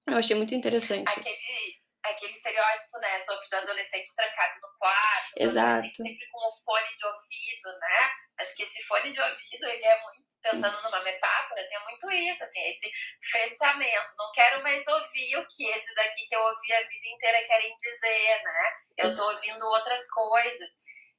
Eu 0.06 0.16
achei 0.16 0.34
muito 0.36 0.54
interessante. 0.54 1.08
Aquele, 1.08 1.82
aquele 2.02 2.32
estereótipo, 2.32 2.98
né, 2.98 3.18
sobre 3.20 3.46
o 3.52 3.58
adolescente 3.58 4.14
trancado 4.16 4.54
no 4.60 4.78
quarto, 4.78 5.32
Exato. 5.36 5.96
sempre 5.96 6.26
com 6.30 6.46
um 6.46 6.64
fone 6.64 6.94
de 6.94 7.06
ouvido, 7.06 7.78
né? 7.78 8.10
Acho 8.38 8.56
que 8.56 8.62
esse 8.62 8.82
fone 8.84 9.12
de 9.12 9.20
ouvido, 9.20 9.66
ele 9.66 9.84
é 9.84 10.02
muito, 10.02 10.22
pensando 10.42 10.82
numa 10.82 11.02
metáfora, 11.04 11.60
assim, 11.60 11.76
é 11.76 11.84
muito 11.84 12.10
isso, 12.10 12.42
assim, 12.42 12.60
esse 12.66 12.90
fechamento. 13.30 14.14
Não 14.18 14.32
quero 14.34 14.62
mais 14.62 14.86
ouvir 14.88 15.36
o 15.36 15.46
que 15.46 15.64
esses 15.66 15.96
aqui 15.98 16.26
que 16.28 16.34
eu 16.34 16.42
ouvi 16.42 16.72
a 16.72 16.80
vida 16.80 17.08
inteira 17.14 17.46
querem 17.46 17.76
dizer, 17.76 18.42
né? 18.42 18.72
Eu 18.98 19.14
tô 19.14 19.22
ouvindo 19.30 19.64
outras 19.66 20.04
coisas. 20.08 20.72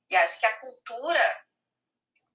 E 0.09 0.15
acho 0.15 0.39
que 0.39 0.45
a 0.45 0.59
cultura, 0.59 1.45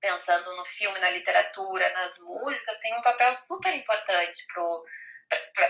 pensando 0.01 0.57
no 0.57 0.65
filme, 0.65 0.99
na 0.99 1.11
literatura, 1.11 1.93
nas 1.93 2.19
músicas, 2.19 2.79
tem 2.81 2.97
um 2.99 3.03
papel 3.03 3.33
super 3.35 3.75
importante 3.75 4.47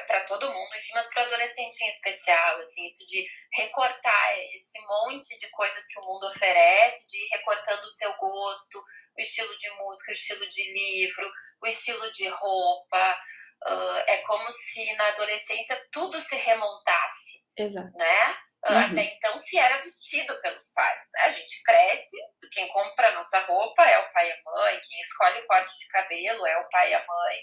para 0.07 0.21
todo 0.25 0.53
mundo, 0.53 0.77
enfim, 0.77 0.93
mas 0.95 1.07
para 1.07 1.23
o 1.23 1.27
adolescente 1.27 1.83
em 1.83 1.89
especial, 1.89 2.59
assim, 2.59 2.85
isso 2.85 3.07
de 3.07 3.29
recortar 3.55 4.39
esse 4.55 4.81
monte 4.87 5.39
de 5.39 5.49
coisas 5.51 5.87
que 5.87 5.99
o 5.99 6.05
mundo 6.05 6.27
oferece, 6.27 7.07
de 7.09 7.17
ir 7.17 7.29
recortando 7.31 7.83
o 7.83 7.89
seu 7.89 8.15
gosto, 8.17 8.79
o 9.17 9.21
estilo 9.21 9.57
de 9.57 9.71
música, 9.71 10.11
o 10.11 10.15
estilo 10.15 10.49
de 10.49 10.73
livro, 10.73 11.29
o 11.63 11.67
estilo 11.67 12.11
de 12.13 12.29
roupa. 12.29 13.21
Uh, 13.67 13.99
é 14.07 14.19
como 14.19 14.49
se 14.49 14.93
na 14.95 15.09
adolescência 15.09 15.89
tudo 15.91 16.21
se 16.21 16.37
remontasse, 16.37 17.45
Exato. 17.57 17.91
né? 17.97 18.39
Uh, 18.69 18.73
uhum. 18.73 18.93
Até 18.93 19.03
então 19.03 19.39
se 19.39 19.59
era 19.59 19.77
vestido 19.77 20.41
pelos 20.43 20.73
pais, 20.73 21.09
né? 21.15 21.21
A 21.23 21.31
gente 21.31 21.63
cresce, 21.63 22.17
quem 22.53 22.69
compra 22.69 23.09
a 23.09 23.13
nossa 23.13 23.39
roupa 23.41 23.83
é 23.85 23.99
o 23.99 24.11
pai 24.11 24.29
e 24.29 24.33
a 24.33 24.43
mãe, 24.45 24.81
quem 24.83 24.99
escolhe 24.99 25.41
o 25.41 25.47
corte 25.47 25.77
de 25.79 25.89
cabelo 25.89 26.47
é 26.47 26.59
o 26.59 26.69
pai 26.69 26.91
e 26.91 26.95
a 26.95 27.07
mãe. 27.07 27.39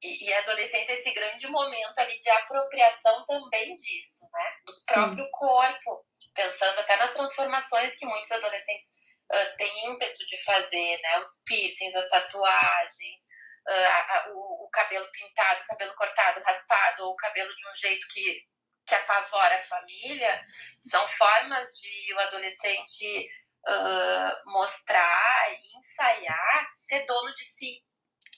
E, 0.00 0.28
e, 0.28 0.32
a 0.32 0.38
adolescência 0.38 0.92
é 0.92 0.94
esse 0.94 1.10
grande 1.10 1.48
momento 1.48 1.98
ali 1.98 2.16
de 2.18 2.30
apropriação 2.30 3.24
também 3.24 3.74
disso, 3.74 4.28
né? 4.32 4.52
Do 4.64 4.72
Sim. 4.72 4.84
próprio 4.86 5.28
corpo, 5.32 6.06
pensando 6.34 6.78
até 6.78 6.96
nas 6.96 7.12
transformações 7.12 7.96
que 7.96 8.06
muitos 8.06 8.30
adolescentes 8.30 9.00
uh, 9.32 9.56
têm 9.56 9.86
ímpeto 9.90 10.24
de 10.24 10.44
fazer, 10.44 11.00
né? 11.02 11.18
Os 11.18 11.42
piercings, 11.44 11.96
as 11.96 12.08
tatuagens, 12.08 13.22
uh, 13.68 13.72
a, 13.72 13.98
a, 13.98 14.28
o, 14.34 14.66
o, 14.66 14.70
cabelo 14.70 15.10
pintado, 15.10 15.62
o 15.62 15.66
cabelo 15.66 15.94
cortado, 15.96 16.42
raspado, 16.44 17.02
ou 17.02 17.12
o 17.12 17.16
cabelo 17.16 17.52
de 17.56 17.68
um 17.68 17.74
jeito 17.74 18.06
que, 18.12 18.40
que 18.88 18.94
apavora 18.94 19.56
a 19.56 19.60
família, 19.60 20.46
são 20.80 21.06
formas 21.06 21.76
de 21.78 22.14
o 22.14 22.20
adolescente 22.20 23.28
uh, 23.68 24.50
mostrar 24.50 25.52
e 25.52 25.76
ensaiar 25.76 26.72
ser 26.74 27.04
dono 27.04 27.32
de 27.34 27.44
si, 27.44 27.84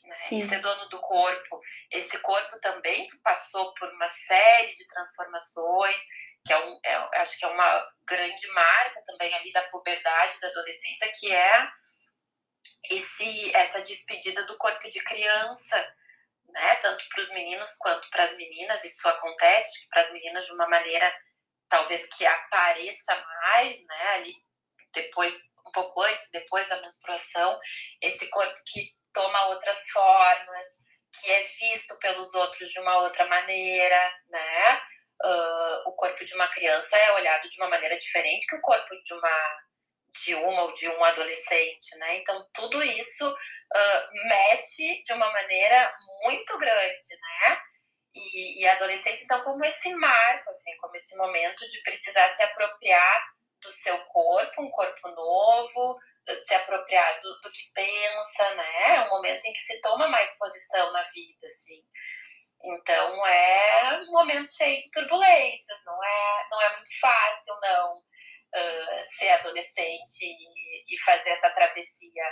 né? 0.05 0.17
e 0.33 0.41
ser 0.47 0.61
dono 0.61 0.89
do 0.89 0.99
corpo. 1.01 1.61
Esse 1.93 2.19
corpo 2.19 2.59
também 2.59 3.07
passou 3.23 3.73
por 3.75 3.89
uma 3.91 4.09
série 4.09 4.75
de 4.75 4.89
transformações, 4.89 6.03
que 6.45 6.53
é 6.53 6.59
um, 6.59 6.81
é, 6.85 7.21
acho 7.21 7.39
que 7.39 7.45
é 7.45 7.49
uma 7.49 7.93
grande 8.05 8.49
marca 8.49 9.03
também 9.07 9.33
ali 9.35 9.53
da 9.53 9.63
puberdade, 9.69 10.41
da 10.41 10.49
adolescência, 10.49 11.13
que 11.15 11.33
é 11.33 11.69
esse, 12.91 13.55
essa 13.55 13.83
despedida 13.83 14.45
do 14.47 14.59
corpo 14.59 14.91
de 14.91 15.01
criança, 15.05 15.95
né? 16.53 16.75
Tanto 16.77 17.05
para 17.09 17.21
os 17.21 17.31
meninos 17.31 17.77
quanto 17.79 18.09
para 18.11 18.23
as 18.23 18.37
meninas, 18.37 18.85
isso 18.85 19.09
acontece 19.09 19.89
para 19.89 20.01
as 20.01 20.13
meninas 20.13 20.47
de 20.47 20.53
uma 20.53 20.69
maneira 20.69 21.13
talvez 21.69 22.07
que 22.07 22.27
apareça 22.27 23.17
mais, 23.43 23.87
né? 23.87 24.07
Ali 24.15 24.35
depois, 24.93 25.35
um 25.67 25.71
pouco 25.73 26.03
antes, 26.03 26.31
depois 26.33 26.67
da 26.69 26.81
menstruação, 26.81 27.59
esse 28.03 28.29
corpo 28.29 28.55
que 28.67 28.91
toma 29.13 29.47
outras 29.47 29.89
formas, 29.91 30.69
que 31.21 31.31
é 31.31 31.41
visto 31.41 31.99
pelos 31.99 32.35
outros 32.35 32.71
de 32.71 32.81
uma 32.81 32.99
outra 32.99 33.27
maneira, 33.27 34.13
né? 34.29 34.83
Uh, 35.23 35.89
o 35.89 35.95
corpo 35.97 36.25
de 36.25 36.35
uma 36.35 36.49
criança 36.49 36.97
é 36.97 37.13
olhado 37.13 37.49
de 37.49 37.61
uma 37.61 37.69
maneira 37.69 37.97
diferente 37.97 38.47
que 38.47 38.57
o 38.57 38.61
corpo 38.61 38.89
de 39.03 39.15
uma 39.15 39.61
de 40.11 40.35
uma 40.35 40.63
ou 40.63 40.75
de 40.75 40.89
um 40.89 41.05
adolescente, 41.05 41.97
né? 41.97 42.17
Então 42.17 42.49
tudo 42.53 42.83
isso 42.83 43.29
uh, 43.31 44.29
mexe 44.29 45.03
de 45.05 45.13
uma 45.13 45.31
maneira 45.33 45.95
muito 46.23 46.59
grande, 46.59 47.17
né? 47.21 47.61
E, 48.15 48.65
e 48.65 49.23
então 49.23 49.45
como 49.45 49.65
esse 49.65 49.95
marco, 49.95 50.51
assim, 50.51 50.77
como 50.79 50.97
esse 50.97 51.17
momento 51.17 51.67
de 51.67 51.81
precisar 51.83 52.29
se 52.29 52.43
apropriar 52.43 53.29
do 53.63 53.71
seu 53.71 53.97
corpo, 54.07 54.63
um 54.63 54.71
corpo 54.71 55.09
novo, 55.11 55.99
se 56.41 56.55
apropriar 56.55 57.21
do, 57.21 57.41
do, 57.41 57.51
que 57.51 57.73
pensa, 57.73 58.55
né? 58.55 58.97
É 58.97 59.03
um 59.03 59.11
momento 59.11 59.45
em 59.45 59.53
que 59.53 59.61
se 59.61 59.81
toma 59.81 60.09
mais 60.09 60.37
posição 60.37 60.93
na 60.93 61.03
vida, 61.03 61.47
assim. 61.47 61.83
Então 62.63 63.27
é 63.27 64.03
um 64.03 64.11
momento 64.11 64.51
cheio 64.51 64.79
de 64.79 64.91
turbulências, 64.91 65.81
não 65.85 66.05
é, 66.05 66.49
não 66.51 66.61
é 66.63 66.75
muito 66.75 67.01
fácil, 67.01 67.55
não, 67.63 68.03
uh, 68.55 69.03
ser 69.05 69.29
adolescente 69.31 70.25
e, 70.25 70.95
e, 70.95 70.99
fazer 71.05 71.31
essa 71.31 71.51
travessia. 71.51 72.23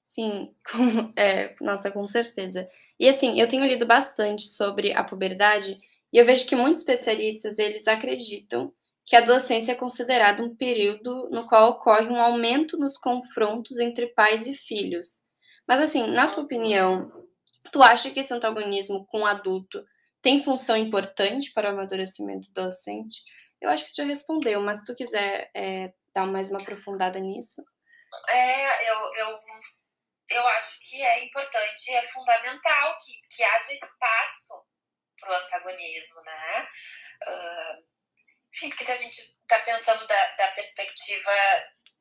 Sim, 0.00 0.54
com, 0.70 1.12
é, 1.16 1.54
nossa, 1.60 1.90
com 1.90 2.06
certeza. 2.06 2.68
E 2.98 3.08
assim, 3.08 3.40
eu 3.40 3.48
tenho 3.48 3.64
lido 3.64 3.86
bastante 3.86 4.44
sobre 4.44 4.92
a 4.92 5.02
puberdade 5.02 5.78
e 6.12 6.18
eu 6.18 6.26
vejo 6.26 6.46
que 6.46 6.54
muitos 6.54 6.82
especialistas, 6.82 7.58
eles 7.58 7.88
acreditam 7.88 8.72
que 9.04 9.16
a 9.16 9.18
adolescência 9.18 9.72
é 9.72 9.76
considerada 9.76 10.42
um 10.42 10.54
período 10.54 11.28
no 11.30 11.46
qual 11.48 11.70
ocorre 11.70 12.06
um 12.06 12.20
aumento 12.20 12.78
nos 12.78 12.96
confrontos 12.96 13.78
entre 13.78 14.08
pais 14.08 14.46
e 14.46 14.54
filhos. 14.54 15.22
Mas 15.66 15.80
assim, 15.80 16.06
na 16.08 16.28
tua 16.28 16.44
opinião, 16.44 17.10
tu 17.72 17.82
acha 17.82 18.10
que 18.10 18.20
esse 18.20 18.32
antagonismo 18.32 19.06
com 19.06 19.22
o 19.22 19.26
adulto 19.26 19.84
tem 20.20 20.42
função 20.42 20.76
importante 20.76 21.52
para 21.52 21.70
o 21.70 21.72
amadurecimento 21.72 22.52
do 22.52 22.60
adolescente? 22.60 23.22
Eu 23.62 23.70
acho 23.70 23.84
que 23.86 23.94
já 23.94 24.04
respondeu, 24.04 24.60
mas 24.60 24.78
se 24.78 24.84
tu 24.84 24.94
quiser 24.96 25.48
é, 25.54 25.92
dar 26.12 26.26
mais 26.26 26.48
uma 26.48 26.60
aprofundada 26.60 27.20
nisso. 27.20 27.62
É, 28.28 28.90
eu, 28.90 29.14
eu, 29.14 29.40
eu 30.30 30.48
acho 30.48 30.80
que 30.80 31.00
é 31.00 31.24
importante, 31.24 31.92
é 31.92 32.02
fundamental 32.02 32.96
que, 32.98 33.12
que 33.36 33.44
haja 33.44 33.72
espaço 33.72 34.66
para 35.20 35.30
o 35.30 35.44
antagonismo, 35.44 36.22
né? 36.22 36.68
Uh, 37.22 37.86
enfim, 38.52 38.68
porque 38.70 38.84
se 38.84 38.92
a 38.92 38.96
gente 38.96 39.20
está 39.20 39.60
pensando 39.60 40.04
da, 40.08 40.34
da 40.34 40.48
perspectiva 40.48 41.30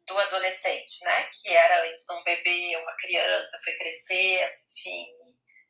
do 0.08 0.18
adolescente, 0.18 1.06
né? 1.06 1.30
Que 1.32 1.56
era 1.56 1.88
antes 1.88 2.10
um 2.10 2.24
bebê, 2.24 2.76
uma 2.78 2.96
criança, 2.96 3.60
foi 3.64 3.74
crescer, 3.76 4.52
enfim, 4.68 5.14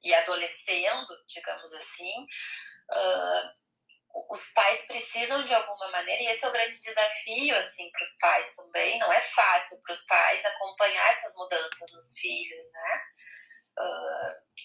e 0.03 0.13
adolescendo, 0.13 1.13
digamos 1.27 1.74
assim, 1.74 2.25
uh, 2.91 3.70
os 4.29 4.53
pais 4.53 4.85
precisam 4.87 5.43
de 5.43 5.53
alguma 5.53 5.89
maneira, 5.91 6.21
e 6.21 6.27
esse 6.27 6.45
é 6.45 6.49
o 6.49 6.51
grande 6.51 6.79
desafio, 6.79 7.55
assim, 7.57 7.89
para 7.91 8.01
os 8.01 8.17
pais 8.17 8.55
também, 8.55 8.99
não 8.99 9.11
é 9.11 9.19
fácil 9.19 9.81
para 9.81 9.91
os 9.91 10.05
pais 10.05 10.45
acompanhar 10.45 11.09
essas 11.09 11.35
mudanças 11.35 11.91
nos 11.93 12.17
filhos, 12.17 12.65
né? 12.71 13.01
Uh, 13.79 14.61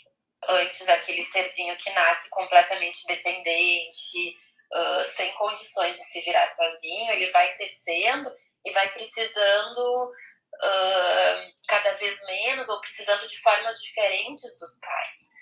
antes, 0.49 0.89
aquele 0.89 1.23
serzinho 1.23 1.77
que 1.77 1.91
nasce 1.91 2.29
completamente 2.31 3.07
dependente, 3.07 4.37
uh, 4.75 5.05
sem 5.05 5.33
condições 5.35 5.97
de 5.97 6.05
se 6.05 6.21
virar 6.23 6.47
sozinho, 6.47 7.13
ele 7.13 7.27
vai 7.29 7.53
crescendo 7.55 8.31
e 8.65 8.71
vai 8.73 8.89
precisando 8.93 10.13
uh, 10.55 11.53
cada 11.69 11.93
vez 11.93 12.23
menos 12.25 12.69
ou 12.69 12.81
precisando 12.81 13.27
de 13.27 13.39
formas 13.41 13.81
diferentes 13.81 14.59
dos 14.59 14.79
pais. 14.81 15.37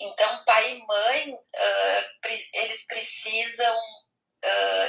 Então, 0.00 0.44
pai 0.44 0.72
e 0.72 0.86
mãe, 0.86 1.34
uh, 1.34 2.28
eles 2.54 2.86
precisam, 2.86 3.76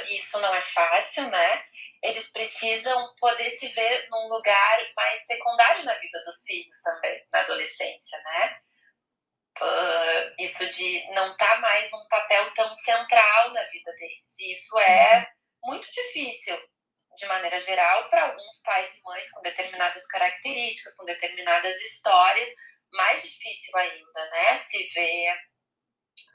isso 0.08 0.40
não 0.40 0.54
é 0.54 0.60
fácil, 0.60 1.28
né? 1.28 1.64
Eles 2.02 2.32
precisam 2.32 3.14
poder 3.20 3.50
se 3.50 3.68
ver 3.68 4.08
num 4.10 4.28
lugar 4.28 4.78
mais 4.96 5.26
secundário 5.26 5.84
na 5.84 5.92
vida 5.94 6.22
dos 6.24 6.42
filhos 6.42 6.80
também, 6.80 7.22
na 7.30 7.40
adolescência, 7.40 8.18
né? 8.22 8.56
uh, 9.60 10.34
isso 10.38 10.68
de 10.70 11.06
não 11.14 11.32
estar 11.32 11.54
tá 11.54 11.60
mais 11.60 11.90
num 11.90 12.06
papel 12.08 12.52
tão 12.54 12.72
central 12.74 13.52
na 13.52 13.62
vida 13.64 13.92
deles. 13.94 14.38
E 14.40 14.52
isso 14.52 14.78
é 14.78 15.18
uhum. 15.18 15.70
muito 15.70 15.90
difícil, 15.92 16.58
de 17.16 17.26
maneira 17.26 17.60
geral, 17.60 18.08
para 18.08 18.24
alguns 18.24 18.62
pais 18.62 18.96
e 18.96 19.02
mães 19.02 19.30
com 19.30 19.42
determinadas 19.42 20.06
características, 20.06 20.96
com 20.96 21.04
determinadas 21.04 21.76
histórias, 21.82 22.48
mais 22.92 23.22
difícil 23.22 23.76
ainda, 23.76 24.30
né? 24.30 24.54
Se 24.54 24.82
ver 24.94 25.34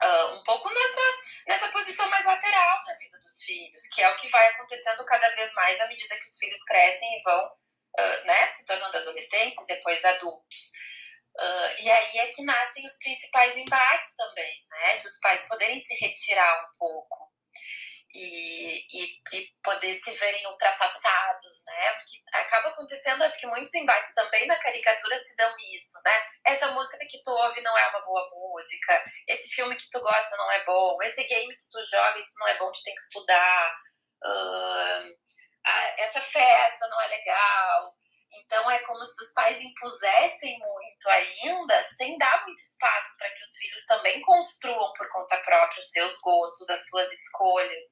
uh, 0.02 0.34
um 0.34 0.42
pouco 0.42 0.68
nessa, 0.70 1.00
nessa 1.46 1.68
posição 1.68 2.08
mais 2.10 2.24
lateral 2.24 2.84
na 2.84 2.94
vida 2.94 3.18
dos 3.20 3.42
filhos, 3.44 3.82
que 3.94 4.02
é 4.02 4.08
o 4.08 4.16
que 4.16 4.28
vai 4.28 4.46
acontecendo 4.48 5.04
cada 5.04 5.28
vez 5.30 5.52
mais 5.54 5.80
à 5.80 5.88
medida 5.88 6.16
que 6.16 6.24
os 6.24 6.36
filhos 6.38 6.62
crescem 6.64 7.08
e 7.18 7.22
vão 7.22 7.46
uh, 7.46 8.24
né, 8.26 8.46
se 8.48 8.66
tornando 8.66 8.96
adolescentes 8.96 9.60
e 9.62 9.66
depois 9.66 10.04
adultos. 10.04 10.72
Uh, 11.38 11.82
e 11.82 11.90
aí 11.90 12.18
é 12.18 12.26
que 12.28 12.42
nascem 12.42 12.84
os 12.84 12.96
principais 12.98 13.56
embates 13.56 14.14
também, 14.16 14.66
né? 14.70 14.96
De 14.96 15.06
os 15.06 15.20
pais 15.20 15.42
poderem 15.42 15.78
se 15.78 15.94
retirar 15.94 16.66
um 16.66 16.78
pouco 16.78 17.28
e, 18.14 18.78
e, 18.78 19.20
e, 19.34 19.52
poder 19.62 19.92
se 19.92 20.10
verem 20.12 20.46
ultrapassados, 20.46 21.62
né? 21.64 21.92
Porque 21.92 22.22
acaba 22.32 22.68
acontecendo, 22.70 23.22
acho 23.22 23.38
que 23.38 23.46
muitos 23.46 23.74
embates 23.74 24.14
também 24.14 24.46
na 24.46 24.56
caricatura 24.56 25.18
se 25.18 25.36
dão 25.36 25.54
isso, 25.74 26.00
né? 26.04 26.26
Essa 26.46 26.68
música 26.72 27.04
que 27.08 27.22
tu 27.22 27.30
ouve 27.30 27.60
não 27.60 27.76
é 27.76 27.88
uma 27.88 28.00
boa 28.00 28.28
música, 28.30 29.04
esse 29.28 29.48
filme 29.54 29.76
que 29.76 29.90
tu 29.90 30.00
gosta 30.00 30.36
não 30.36 30.50
é 30.52 30.64
bom, 30.64 30.98
esse 31.02 31.22
game 31.24 31.54
que 31.54 31.68
tu 31.70 31.82
joga, 31.90 32.18
isso 32.18 32.34
não 32.38 32.48
é 32.48 32.56
bom, 32.56 32.72
tu 32.72 32.82
tem 32.82 32.94
que 32.94 33.00
estudar, 33.00 33.74
uh, 34.24 35.18
essa 35.98 36.20
festa 36.20 36.88
não 36.88 37.00
é 37.02 37.08
legal. 37.08 37.97
Então 38.32 38.70
é 38.70 38.78
como 38.80 39.02
se 39.04 39.22
os 39.22 39.32
pais 39.32 39.60
impusessem 39.60 40.58
muito 40.58 41.08
ainda, 41.08 41.82
sem 41.84 42.16
dar 42.18 42.44
muito 42.44 42.58
espaço 42.58 43.16
para 43.16 43.30
que 43.30 43.42
os 43.42 43.56
filhos 43.56 43.86
também 43.86 44.20
construam 44.22 44.92
por 44.92 45.08
conta 45.10 45.36
própria 45.38 45.80
os 45.80 45.90
seus 45.90 46.18
gostos, 46.20 46.68
as 46.68 46.86
suas 46.88 47.10
escolhas. 47.10 47.84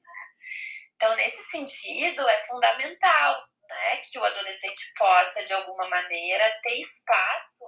Então, 0.95 1.14
nesse 1.16 1.43
sentido, 1.45 2.26
é 2.28 2.38
fundamental 2.47 3.47
né, 3.69 3.97
que 3.99 4.19
o 4.19 4.25
adolescente 4.25 4.93
possa, 4.97 5.45
de 5.45 5.52
alguma 5.52 5.88
maneira, 5.88 6.61
ter 6.62 6.81
espaço 6.81 7.64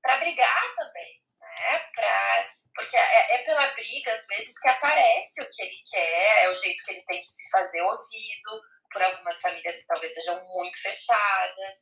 para 0.00 0.18
brigar 0.18 0.74
também, 0.76 1.22
né? 1.40 1.78
Pra, 1.94 2.50
porque 2.74 2.96
é, 2.96 3.34
é, 3.34 3.38
pela 3.38 3.66
briga, 3.68 4.12
às 4.12 4.26
vezes, 4.26 4.58
que 4.58 4.68
aparece 4.68 5.42
o 5.42 5.48
que 5.50 5.62
ele 5.62 5.82
quer, 5.90 6.44
é 6.44 6.48
o 6.48 6.54
jeito 6.54 6.84
que 6.84 6.92
ele 6.92 7.04
tem 7.04 7.20
de 7.20 7.26
se 7.26 7.50
fazer 7.50 7.82
ouvido, 7.82 8.62
por 8.92 9.02
algumas 9.02 9.40
famílias 9.40 9.76
que 9.78 9.86
talvez 9.86 10.14
sejam 10.14 10.44
muito 10.48 10.80
fechadas. 10.80 11.76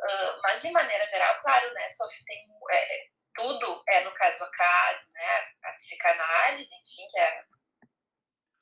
Uh, 0.00 0.40
mas, 0.42 0.62
de 0.62 0.70
maneira 0.70 1.04
geral, 1.06 1.38
claro, 1.40 1.72
né, 1.74 1.88
Sophie, 1.88 2.24
tem, 2.24 2.48
é, 2.72 3.06
tudo 3.34 3.82
é 3.88 4.00
no 4.00 4.12
caso 4.14 4.44
a 4.44 4.50
caso, 4.50 5.10
né? 5.12 5.46
A 5.64 5.72
psicanálise, 5.72 6.74
enfim, 6.74 7.06
que 7.08 7.20
é 7.20 7.44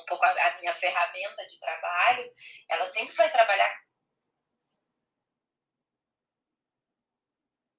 um 0.00 0.04
pouco 0.06 0.24
a, 0.24 0.30
a 0.30 0.58
minha 0.58 0.72
ferramenta 0.72 1.46
de 1.46 1.60
trabalho, 1.60 2.30
ela 2.68 2.86
sempre 2.86 3.14
vai 3.14 3.30
trabalhar 3.30 3.80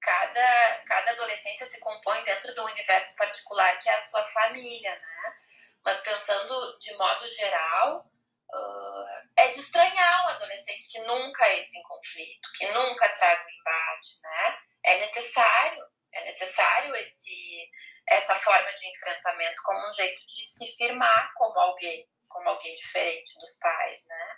cada, 0.02 0.82
cada 0.84 1.10
adolescência 1.12 1.64
se 1.64 1.80
compõe 1.80 2.22
dentro 2.24 2.54
do 2.54 2.64
universo 2.64 3.14
particular 3.16 3.78
que 3.78 3.88
é 3.88 3.94
a 3.94 3.98
sua 3.98 4.24
família, 4.24 4.90
né? 4.90 5.36
Mas 5.84 6.00
pensando 6.00 6.78
de 6.78 6.94
modo 6.96 7.26
geral, 7.28 8.11
uh, 8.54 9.32
é 9.36 9.48
de 9.48 9.58
estranhar 9.58 10.26
um 10.26 10.28
adolescente 10.28 10.90
que 10.90 10.98
nunca 11.00 11.48
entra 11.54 11.78
em 11.78 11.82
conflito, 11.82 12.50
que 12.56 12.66
nunca 12.72 13.08
traga 13.10 13.44
um 13.44 13.60
embate, 13.60 14.20
né? 14.22 14.58
É 14.84 14.98
necessário, 14.98 15.84
é 16.12 16.24
necessário 16.24 16.94
esse, 16.96 17.70
essa 18.08 18.34
forma 18.34 18.72
de 18.74 18.88
enfrentamento 18.88 19.62
como 19.64 19.88
um 19.88 19.92
jeito 19.92 20.20
de 20.26 20.44
se 20.44 20.66
firmar 20.76 21.32
como 21.34 21.58
alguém, 21.58 22.08
como 22.28 22.48
alguém 22.48 22.74
diferente 22.74 23.38
dos 23.38 23.58
pais, 23.58 24.04
né? 24.08 24.36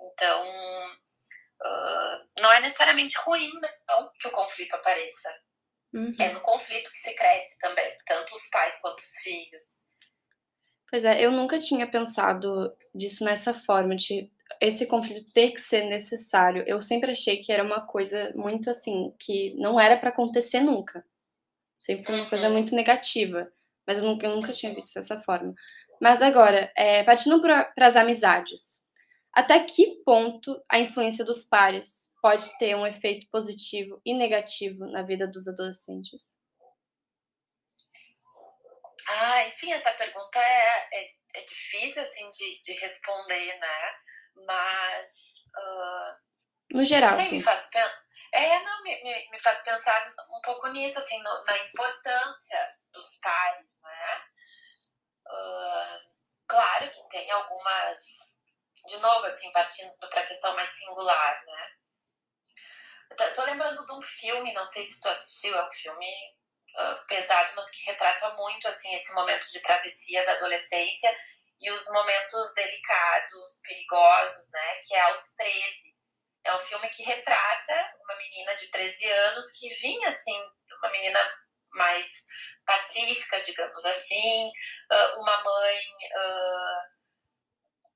Então, 0.00 0.96
uh, 1.64 2.28
não 2.40 2.52
é 2.52 2.60
necessariamente 2.60 3.18
ruim, 3.18 3.50
não, 3.88 4.12
que 4.18 4.28
o 4.28 4.32
conflito 4.32 4.74
apareça. 4.76 5.32
Uhum. 5.92 6.10
É 6.18 6.28
no 6.30 6.40
conflito 6.40 6.90
que 6.90 6.98
se 6.98 7.14
cresce 7.14 7.58
também, 7.58 7.94
tanto 8.06 8.34
os 8.34 8.48
pais 8.48 8.78
quanto 8.80 8.98
os 8.98 9.14
filhos. 9.22 9.84
Pois 10.92 11.06
é, 11.06 11.24
eu 11.24 11.32
nunca 11.32 11.58
tinha 11.58 11.86
pensado 11.86 12.70
disso 12.94 13.24
nessa 13.24 13.54
forma, 13.54 13.96
de 13.96 14.30
esse 14.60 14.84
conflito 14.84 15.32
ter 15.32 15.52
que 15.52 15.58
ser 15.58 15.86
necessário. 15.86 16.64
Eu 16.66 16.82
sempre 16.82 17.12
achei 17.12 17.38
que 17.38 17.50
era 17.50 17.64
uma 17.64 17.80
coisa 17.80 18.30
muito 18.36 18.68
assim, 18.68 19.10
que 19.18 19.54
não 19.54 19.80
era 19.80 19.96
para 19.96 20.10
acontecer 20.10 20.60
nunca. 20.60 21.02
Sempre 21.80 22.04
foi 22.04 22.14
uma 22.14 22.24
uhum. 22.24 22.28
coisa 22.28 22.50
muito 22.50 22.74
negativa. 22.74 23.50
Mas 23.86 23.96
eu 23.96 24.04
nunca, 24.04 24.26
eu 24.26 24.36
nunca 24.36 24.52
tinha 24.52 24.74
visto 24.74 24.92
dessa 24.92 25.18
forma. 25.22 25.54
Mas 25.98 26.20
agora, 26.20 26.70
é, 26.76 27.02
partindo 27.04 27.40
para 27.40 27.72
as 27.78 27.96
amizades, 27.96 28.82
até 29.32 29.60
que 29.60 30.02
ponto 30.04 30.62
a 30.70 30.78
influência 30.78 31.24
dos 31.24 31.42
pares 31.42 32.10
pode 32.20 32.44
ter 32.58 32.76
um 32.76 32.86
efeito 32.86 33.26
positivo 33.32 33.98
e 34.04 34.12
negativo 34.12 34.84
na 34.88 35.02
vida 35.02 35.26
dos 35.26 35.48
adolescentes? 35.48 36.36
Ah, 39.14 39.46
enfim, 39.46 39.72
essa 39.72 39.92
pergunta 39.92 40.38
é, 40.38 40.88
é, 40.92 41.10
é 41.34 41.44
difícil 41.44 42.02
assim 42.02 42.30
de, 42.30 42.62
de, 42.62 42.72
responder, 42.74 43.58
né? 43.58 43.94
Mas 44.46 45.44
uh, 45.56 46.76
no 46.78 46.84
geral, 46.84 47.20
sim. 47.20 47.36
Me 47.36 47.42
faz, 47.42 47.68
é, 48.32 48.60
não, 48.60 48.82
me, 48.82 49.02
me, 49.04 49.30
me, 49.30 49.38
faz 49.38 49.60
pensar 49.60 50.08
um 50.30 50.40
pouco 50.42 50.68
nisso, 50.68 50.98
assim, 50.98 51.22
no, 51.22 51.44
na 51.44 51.58
importância 51.58 52.76
dos 52.92 53.18
pares, 53.20 53.80
né? 53.82 54.22
claro 56.46 56.90
que 56.90 57.08
tem 57.08 57.30
algumas, 57.30 58.34
de 58.86 58.98
novo, 58.98 59.26
assim, 59.26 59.50
partindo 59.52 59.90
para 59.98 60.20
a 60.20 60.26
questão 60.26 60.54
mais 60.54 60.68
singular, 60.68 61.42
né? 61.44 61.70
Tô 63.34 63.44
lembrando 63.44 63.86
de 63.86 63.92
um 63.92 64.02
filme, 64.02 64.52
não 64.52 64.64
sei 64.64 64.84
se 64.84 65.00
tu 65.00 65.08
assistiu, 65.08 65.56
é 65.56 65.66
um 65.66 65.70
filme 65.70 66.36
uh, 66.78 67.06
pesado, 67.06 67.52
mas 67.56 67.70
que 67.70 67.84
retrata 67.90 68.30
muito, 68.34 68.68
assim, 68.68 68.92
esse 68.94 69.12
momento 69.14 69.50
de 69.50 69.60
travessia 69.60 70.24
da 70.24 70.32
adolescência 70.32 71.14
e 71.60 71.70
os 71.70 71.88
momentos 71.90 72.54
delicados, 72.54 73.60
perigosos, 73.62 74.50
né? 74.52 74.80
Que 74.86 74.94
é 74.94 75.00
aos 75.02 75.34
13. 75.34 75.96
É 76.44 76.54
um 76.56 76.60
filme 76.60 76.88
que 76.88 77.04
retrata 77.04 77.94
uma 78.04 78.16
menina 78.16 78.54
de 78.56 78.68
13 78.68 79.08
anos 79.10 79.52
que 79.52 79.72
vinha, 79.74 80.08
assim, 80.08 80.36
uma 80.82 80.90
menina 80.90 81.20
mais 81.70 82.26
pacífica, 82.66 83.42
digamos 83.42 83.84
assim, 83.84 84.50
ah, 84.90 85.14
uma 85.18 85.42
mãe 85.42 85.78
uh, 85.78 86.92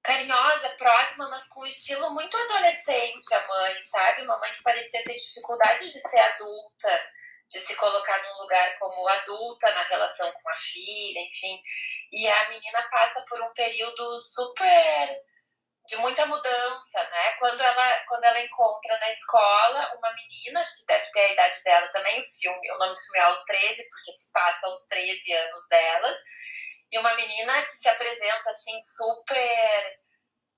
carinhosa, 0.03 0.69
próxima, 0.71 1.29
mas 1.29 1.49
com 1.49 1.63
um 1.63 1.67
estilo 1.67 2.11
muito 2.15 2.37
adolescente, 2.37 3.35
a 3.35 3.47
mãe, 3.47 3.81
sabe? 3.81 4.23
Uma 4.23 4.39
mãe 4.39 4.53
que 4.53 4.63
parecia 4.63 5.03
ter 5.05 5.17
dificuldade 5.17 5.85
de 5.85 5.99
ser 5.99 6.19
adulta, 6.19 7.13
de 7.49 7.59
se 7.59 7.77
colocar 7.77 8.23
num 8.23 8.43
lugar 8.43 8.79
como 8.79 9.07
adulta 9.09 9.73
na 9.73 9.83
relação 9.85 10.33
com 10.33 10.49
a 10.49 10.55
filha, 10.55 11.21
enfim. 11.21 11.61
E 12.13 12.29
a 12.29 12.49
menina 12.49 12.89
passa 12.91 13.25
por 13.29 13.41
um 13.41 13.53
período 13.53 14.19
super 14.19 15.09
de 15.87 15.97
muita 15.99 16.27
mudança, 16.27 17.03
né? 17.11 17.33
Quando 17.39 17.61
ela, 17.61 18.05
quando 18.09 18.25
ela 18.25 18.41
encontra 18.41 18.99
na 18.99 19.09
escola 19.09 19.95
uma 19.97 20.13
menina, 20.15 20.61
acho 20.61 20.79
que 20.79 20.87
deve 20.87 21.11
ter 21.13 21.21
a 21.21 21.33
idade 21.33 21.63
dela 21.63 21.89
também, 21.89 22.21
o 22.21 22.25
filme, 22.25 22.73
o 22.73 22.79
nome 22.79 22.95
do 22.95 23.01
filme 23.01 23.19
é 23.19 23.23
aos 23.23 23.45
13, 23.45 23.89
porque 23.89 24.13
se 24.13 24.33
passa 24.33 24.67
aos 24.67 24.87
13 24.89 25.33
anos 25.33 25.69
delas, 25.69 26.17
e 26.91 26.99
uma 26.99 27.15
menina 27.15 27.63
que 27.63 27.73
se 27.73 27.89
apresenta 27.89 28.51
assim 28.51 28.79
super, 28.81 30.01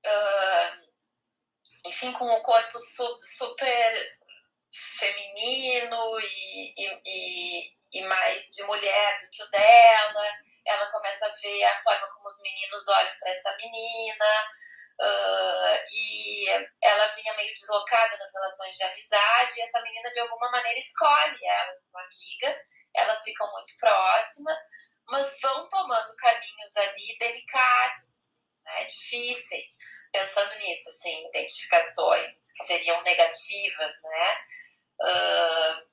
uh, 0.06 0.88
enfim, 1.86 2.12
com 2.12 2.26
o 2.26 2.42
corpo 2.42 2.78
su 2.78 3.20
super 3.22 4.17
feminino 4.72 6.20
e, 6.20 6.74
e, 6.76 7.02
e, 7.06 7.76
e 7.94 8.02
mais 8.04 8.50
de 8.52 8.62
mulher 8.64 9.18
do 9.18 9.30
que 9.30 9.42
o 9.42 9.50
dela, 9.50 10.26
ela 10.66 10.90
começa 10.90 11.26
a 11.26 11.30
ver 11.30 11.64
a 11.64 11.76
forma 11.78 12.08
como 12.14 12.26
os 12.26 12.42
meninos 12.42 12.88
olham 12.88 13.16
para 13.18 13.30
essa 13.30 13.56
menina, 13.56 14.48
Uh, 15.00 15.78
e 15.92 16.48
ela 16.82 17.06
vinha 17.06 17.32
meio 17.34 17.54
deslocada 17.54 18.16
nas 18.16 18.34
relações 18.34 18.76
de 18.76 18.82
amizade, 18.82 19.54
e 19.56 19.62
essa 19.62 19.80
menina 19.80 20.10
de 20.10 20.18
alguma 20.18 20.50
maneira 20.50 20.76
escolhe 20.76 21.38
ela 21.44 21.72
uma 21.88 22.02
amiga, 22.02 22.60
elas 22.96 23.22
ficam 23.22 23.48
muito 23.52 23.74
próximas, 23.78 24.58
mas 25.08 25.40
vão 25.40 25.68
tomando 25.68 26.16
caminhos 26.16 26.76
ali 26.76 27.16
delicados, 27.16 28.40
né, 28.64 28.84
difíceis, 28.86 29.78
pensando 30.12 30.54
nisso, 30.58 30.88
assim, 30.88 31.26
identificações 31.28 32.52
que 32.56 32.64
seriam 32.64 33.02
negativas, 33.02 33.92
né, 34.02 34.36
uh, 35.02 35.88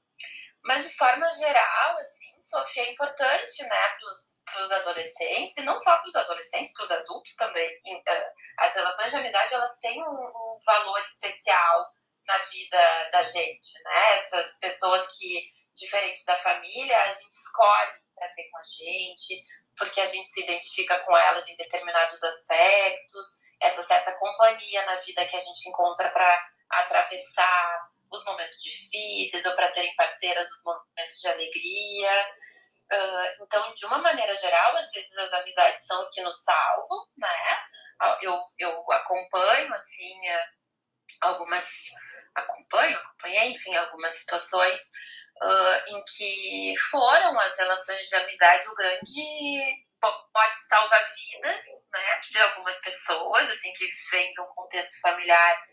mas 0.66 0.84
de 0.84 0.98
forma 0.98 1.32
geral, 1.34 1.98
assim, 1.98 2.26
Sofia, 2.40 2.84
é 2.84 2.92
importante, 2.92 3.64
né, 3.64 3.94
para 4.46 4.64
os 4.64 4.72
adolescentes, 4.72 5.56
e 5.58 5.62
não 5.62 5.78
só 5.78 5.96
para 5.98 6.08
os 6.08 6.16
adolescentes, 6.16 6.74
para 6.74 6.84
os 6.84 6.92
adultos 6.92 7.36
também. 7.36 7.70
Eh, 7.86 8.34
as 8.60 8.74
relações 8.74 9.12
de 9.12 9.18
amizade, 9.18 9.54
elas 9.54 9.78
têm 9.78 10.02
um, 10.02 10.08
um 10.08 10.58
valor 10.66 11.00
especial 11.02 11.94
na 12.28 12.38
vida 12.38 13.10
da 13.12 13.22
gente, 13.22 13.84
né? 13.84 14.16
Essas 14.16 14.58
pessoas 14.58 15.16
que, 15.18 15.52
diferente 15.76 16.26
da 16.26 16.36
família, 16.38 17.00
a 17.04 17.12
gente 17.12 17.32
escolhe 17.32 18.02
para 18.16 18.28
ter 18.30 18.50
com 18.50 18.58
a 18.58 18.64
gente, 18.64 19.46
porque 19.78 20.02
a 20.02 20.06
gente 20.08 20.30
se 20.30 20.42
identifica 20.42 21.00
com 21.06 21.16
elas 21.16 21.48
em 21.48 21.56
determinados 21.58 22.24
aspectos, 22.24 23.40
essa 23.62 23.82
certa 23.82 24.14
companhia 24.14 24.86
na 24.86 24.96
vida 24.98 25.26
que 25.26 25.36
a 25.36 25.40
gente 25.40 25.70
encontra 25.70 26.10
para 26.10 26.50
atravessar 26.70 27.90
os 28.12 28.24
momentos 28.26 28.62
difíceis 28.62 29.46
ou 29.46 29.54
para 29.54 29.68
serem 29.68 29.94
parceiras 29.96 30.48
nos 30.50 30.64
momentos 30.64 31.20
de 31.20 31.28
alegria. 31.28 32.30
Uh, 32.92 33.44
então, 33.44 33.74
de 33.74 33.86
uma 33.86 33.98
maneira 33.98 34.36
geral, 34.36 34.78
às 34.78 34.92
vezes 34.92 35.18
as 35.18 35.34
amizades 35.34 35.86
são 35.86 36.02
o 36.04 36.10
que 36.10 36.22
nos 36.22 36.44
salvam, 36.44 37.08
né? 37.18 37.60
Eu, 38.22 38.38
eu 38.60 38.92
acompanho, 38.92 39.74
assim, 39.74 40.20
algumas. 41.22 41.92
Acompanho, 42.36 42.98
acompanhei, 42.98 43.52
enfim, 43.52 43.74
algumas 43.76 44.12
situações 44.12 44.92
uh, 45.42 45.96
em 45.96 46.04
que 46.04 46.74
foram 46.92 47.40
as 47.40 47.58
relações 47.58 48.08
de 48.08 48.16
amizade 48.16 48.68
o 48.68 48.76
grande 48.76 49.85
pode 50.34 50.56
salvar 50.68 51.06
vidas, 51.16 51.64
né, 51.92 52.20
de 52.30 52.42
algumas 52.42 52.80
pessoas, 52.80 53.50
assim, 53.50 53.72
que 53.74 53.90
vêm 54.12 54.32
de 54.32 54.42
um 54.42 54.48
contexto 54.48 55.00
familiar 55.02 55.64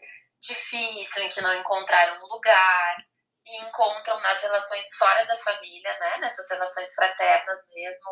difícil, 0.41 1.23
em 1.23 1.29
que 1.29 1.41
não 1.41 1.55
encontraram 1.55 2.17
um 2.17 2.27
lugar, 2.35 2.97
e 3.45 3.57
encontram 3.63 4.21
nas 4.21 4.41
relações 4.41 4.87
fora 4.97 5.25
da 5.27 5.37
família, 5.37 5.99
né, 5.99 6.19
nessas 6.19 6.49
relações 6.49 6.95
fraternas 6.95 7.59
mesmo, 7.75 8.11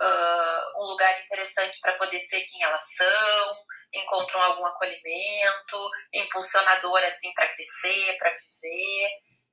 uh, 0.00 0.80
um 0.82 0.86
lugar 0.86 1.20
interessante 1.20 1.80
para 1.80 1.96
poder 1.96 2.18
ser 2.18 2.42
quem 2.42 2.62
elas 2.62 2.82
são, 2.94 3.56
encontram 3.92 4.42
algum 4.42 4.66
acolhimento, 4.66 5.90
impulsionador, 6.14 7.02
assim, 7.04 7.32
para 7.34 7.48
crescer, 7.48 8.16
para 8.18 8.30
viver. 8.30 9.10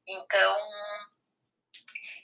Então, 0.08 0.60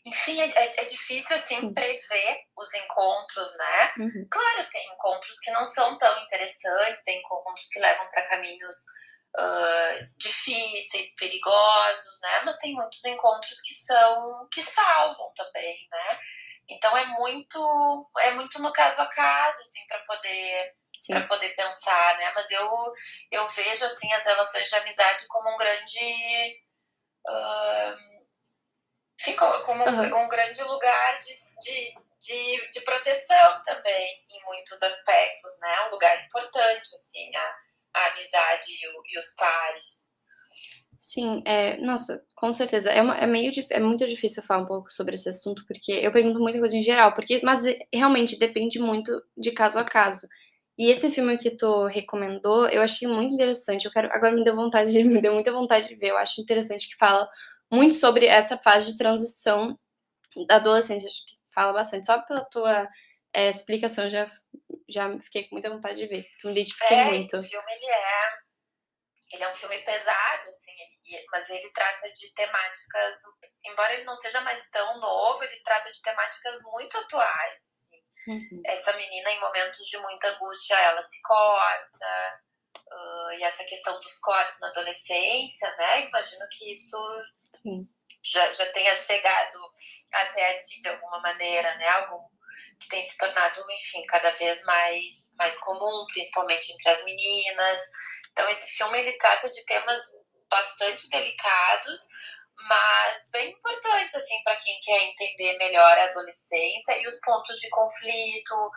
enfim, 0.05 0.41
é, 0.41 0.45
é, 0.47 0.81
é 0.81 0.85
difícil 0.85 1.35
assim 1.35 1.57
Sim. 1.57 1.73
prever 1.73 2.39
os 2.57 2.73
encontros, 2.73 3.55
né? 3.57 3.93
Uhum. 3.99 4.27
Claro, 4.31 4.69
tem 4.69 4.91
encontros 4.93 5.39
que 5.39 5.51
não 5.51 5.63
são 5.63 5.97
tão 5.97 6.23
interessantes, 6.23 7.03
tem 7.03 7.19
encontros 7.19 7.69
que 7.69 7.79
levam 7.79 8.07
para 8.07 8.23
caminhos 8.23 8.75
uh, 9.37 10.17
difíceis, 10.17 11.15
perigosos, 11.15 12.19
né? 12.21 12.41
Mas 12.43 12.57
tem 12.57 12.73
muitos 12.73 13.03
encontros 13.05 13.61
que 13.61 13.73
são 13.73 14.47
que 14.51 14.61
salvam 14.61 15.31
também, 15.35 15.87
né? 15.91 16.19
Então 16.69 16.97
é 16.97 17.05
muito 17.05 18.11
é 18.21 18.31
muito 18.31 18.61
no 18.61 18.73
caso 18.73 19.01
a 19.01 19.07
caso, 19.07 19.61
assim, 19.61 19.85
para 19.87 19.99
poder 19.99 20.73
para 21.07 21.21
poder 21.21 21.49
pensar, 21.55 22.17
né? 22.17 22.31
Mas 22.35 22.49
eu 22.49 22.93
eu 23.31 23.47
vejo 23.49 23.85
assim 23.85 24.11
as 24.13 24.25
relações 24.25 24.67
de 24.67 24.75
amizade 24.75 25.27
como 25.27 25.53
um 25.53 25.57
grande 25.57 26.59
uh, 27.27 28.20
Sim, 29.21 29.36
como 29.36 29.84
uhum. 29.84 30.23
um, 30.25 30.27
grande 30.27 30.63
lugar 30.63 31.19
de, 31.19 31.31
de, 31.62 31.93
de, 32.19 32.71
de, 32.71 32.81
proteção 32.81 33.62
também, 33.63 34.07
em 34.31 34.43
muitos 34.47 34.81
aspectos, 34.81 35.60
né? 35.62 35.88
Um 35.88 35.91
lugar 35.91 36.25
importante, 36.25 36.89
assim, 36.91 37.29
a, 37.36 37.99
a 37.99 38.07
amizade 38.07 38.65
e, 38.71 38.88
o, 38.88 39.03
e, 39.13 39.19
os 39.19 39.36
pares. 39.36 40.10
Sim, 40.99 41.43
é, 41.45 41.77
nossa, 41.77 42.23
com 42.36 42.51
certeza. 42.51 42.89
É, 42.89 42.99
uma, 42.99 43.15
é, 43.15 43.27
meio, 43.27 43.51
é 43.69 43.79
muito 43.79 44.07
difícil 44.07 44.41
falar 44.41 44.63
um 44.63 44.65
pouco 44.67 44.91
sobre 44.91 45.13
esse 45.13 45.29
assunto, 45.29 45.63
porque 45.67 45.91
eu 45.91 46.12
pergunto 46.12 46.39
muita 46.39 46.57
coisa 46.57 46.75
em 46.75 46.81
geral, 46.81 47.13
porque, 47.13 47.41
mas 47.43 47.62
realmente 47.93 48.39
depende 48.39 48.79
muito 48.79 49.21
de 49.38 49.51
caso 49.51 49.77
a 49.77 49.84
caso. 49.84 50.27
E 50.79 50.89
esse 50.89 51.12
filme 51.12 51.38
que 51.38 51.51
tu 51.51 51.86
recomendou, 51.86 52.67
eu 52.69 52.81
achei 52.81 53.07
muito 53.07 53.36
interessante. 53.36 53.86
Eu 53.86 53.91
quero, 53.91 54.12
agora 54.12 54.31
me 54.34 54.43
deu 54.43 54.55
vontade 54.55 54.91
de, 54.91 55.03
me 55.05 55.21
deu 55.21 55.31
muita 55.31 55.51
vontade 55.51 55.88
de 55.88 55.95
ver. 55.95 56.07
Eu 56.07 56.17
acho 56.17 56.41
interessante 56.41 56.88
que 56.89 56.95
fala 56.97 57.29
muito 57.71 57.95
sobre 57.95 58.25
essa 58.25 58.57
fase 58.57 58.91
de 58.91 58.97
transição 58.97 59.79
da 60.47 60.55
adolescência. 60.57 61.07
Acho 61.07 61.25
que 61.25 61.36
fala 61.53 61.73
bastante. 61.73 62.05
Só 62.05 62.21
pela 62.21 62.43
tua 62.45 62.88
é, 63.34 63.49
explicação 63.49 64.10
já, 64.10 64.27
já 64.89 65.17
fiquei 65.19 65.47
com 65.47 65.55
muita 65.55 65.69
vontade 65.69 65.99
de 65.99 66.07
ver. 66.07 66.25
Me 66.43 66.51
identifiquei 66.51 66.97
é, 66.97 67.05
muito. 67.05 67.36
Esse 67.36 67.49
filme 67.49 67.73
ele 67.73 67.86
é, 67.86 68.34
ele 69.34 69.43
é 69.43 69.49
um 69.49 69.53
filme 69.53 69.77
pesado, 69.79 70.43
assim, 70.47 70.71
ele, 70.71 71.25
mas 71.31 71.49
ele 71.49 71.69
trata 71.71 72.12
de 72.12 72.34
temáticas, 72.34 73.15
embora 73.65 73.93
ele 73.93 74.03
não 74.03 74.15
seja 74.15 74.41
mais 74.41 74.69
tão 74.69 74.99
novo, 74.99 75.43
ele 75.43 75.62
trata 75.63 75.91
de 75.91 76.01
temáticas 76.01 76.62
muito 76.63 76.97
atuais. 76.97 77.55
Assim. 77.55 78.01
Uhum. 78.27 78.62
Essa 78.65 78.95
menina, 78.97 79.31
em 79.31 79.39
momentos 79.39 79.79
de 79.88 79.97
muita 79.99 80.27
angústia, 80.29 80.75
ela 80.75 81.01
se 81.01 81.21
corta. 81.23 82.41
Uh, 82.77 83.31
e 83.39 83.43
essa 83.43 83.63
questão 83.63 83.99
dos 84.01 84.19
cortes 84.19 84.60
na 84.60 84.67
adolescência, 84.67 85.73
né? 85.77 86.07
Imagino 86.07 86.45
que 86.51 86.69
isso 86.69 86.97
Sim. 87.62 87.88
Já, 88.23 88.51
já 88.53 88.71
tenha 88.71 88.93
chegado 88.93 89.57
até 90.13 90.51
a 90.51 90.60
ti 90.60 90.79
de 90.81 90.89
alguma 90.89 91.19
maneira, 91.21 91.73
né? 91.75 91.88
Algum 91.89 92.29
que 92.79 92.89
tem 92.89 93.01
se 93.01 93.17
tornado, 93.17 93.60
enfim, 93.71 94.05
cada 94.07 94.31
vez 94.31 94.63
mais, 94.63 95.34
mais 95.38 95.57
comum, 95.60 96.05
principalmente 96.07 96.71
entre 96.73 96.89
as 96.89 97.03
meninas. 97.05 97.79
Então, 98.31 98.47
esse 98.49 98.77
filme 98.77 98.99
ele 98.99 99.13
trata 99.13 99.49
de 99.49 99.65
temas 99.65 99.99
bastante 100.49 101.10
delicados, 101.10 102.07
mas 102.67 103.29
bem 103.31 103.51
importantes 103.51 104.15
assim 104.15 104.41
para 104.43 104.55
quem 104.57 104.79
quer 104.81 105.01
entender 105.03 105.57
melhor 105.57 105.97
a 105.97 106.05
adolescência 106.05 106.97
e 107.01 107.07
os 107.07 107.19
pontos 107.21 107.57
de 107.57 107.69
conflito, 107.69 108.71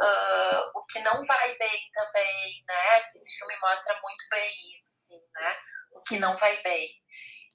uh, 0.00 0.78
o 0.78 0.84
que 0.86 1.00
não 1.00 1.22
vai 1.22 1.58
bem 1.58 1.90
também, 1.92 2.64
né? 2.68 2.74
Acho 2.94 3.12
que 3.12 3.18
esse 3.18 3.38
filme 3.38 3.54
mostra 3.60 3.94
muito 3.94 4.24
bem 4.30 4.50
isso, 4.72 4.90
assim, 4.90 5.22
né? 5.34 5.56
O 5.94 6.04
que 6.08 6.18
não 6.18 6.36
vai 6.36 6.62
bem. 6.62 6.88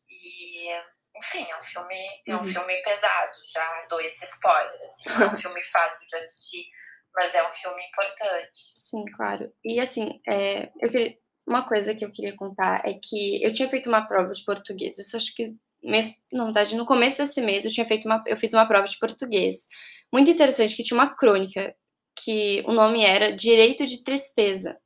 E, 0.09 0.69
enfim, 1.17 1.45
é 1.49 1.57
um 1.57 1.61
filme, 1.61 1.95
é 2.27 2.33
um 2.33 2.37
uhum. 2.37 2.43
filme 2.43 2.81
pesado, 2.83 3.33
já 3.51 3.87
dou 3.89 3.99
esse 4.01 4.25
spoiler. 4.25 4.81
Assim, 4.83 5.09
é 5.09 5.25
um 5.25 5.35
filme 5.37 5.61
fácil 5.61 6.07
de 6.07 6.15
assistir, 6.15 6.65
mas 7.13 7.33
é 7.33 7.47
um 7.47 7.53
filme 7.53 7.83
importante. 7.87 8.59
Sim, 8.77 9.05
claro. 9.15 9.51
E 9.63 9.79
assim, 9.79 10.21
é, 10.27 10.71
eu 10.79 10.89
queria, 10.89 11.17
uma 11.47 11.67
coisa 11.67 11.95
que 11.95 12.05
eu 12.05 12.11
queria 12.11 12.35
contar 12.35 12.81
é 12.85 12.93
que 13.01 13.43
eu 13.43 13.53
tinha 13.53 13.69
feito 13.69 13.87
uma 13.87 14.07
prova 14.07 14.31
de 14.31 14.43
português. 14.43 14.97
Isso 14.97 15.17
acho 15.17 15.33
que 15.33 15.55
mês, 15.83 16.07
na 16.31 16.45
verdade, 16.45 16.75
no 16.75 16.85
começo 16.85 17.17
desse 17.17 17.41
mês 17.41 17.65
eu 17.65 17.71
tinha 17.71 17.87
feito 17.87 18.05
uma, 18.05 18.23
eu 18.25 18.37
fiz 18.37 18.53
uma 18.53 18.67
prova 18.67 18.87
de 18.87 18.97
português. 18.97 19.67
Muito 20.11 20.29
interessante 20.29 20.75
que 20.75 20.83
tinha 20.83 20.97
uma 20.97 21.15
crônica 21.15 21.75
que 22.15 22.63
o 22.67 22.71
nome 22.71 23.03
era 23.03 23.35
Direito 23.35 23.85
de 23.85 24.03
Tristeza, 24.03 24.77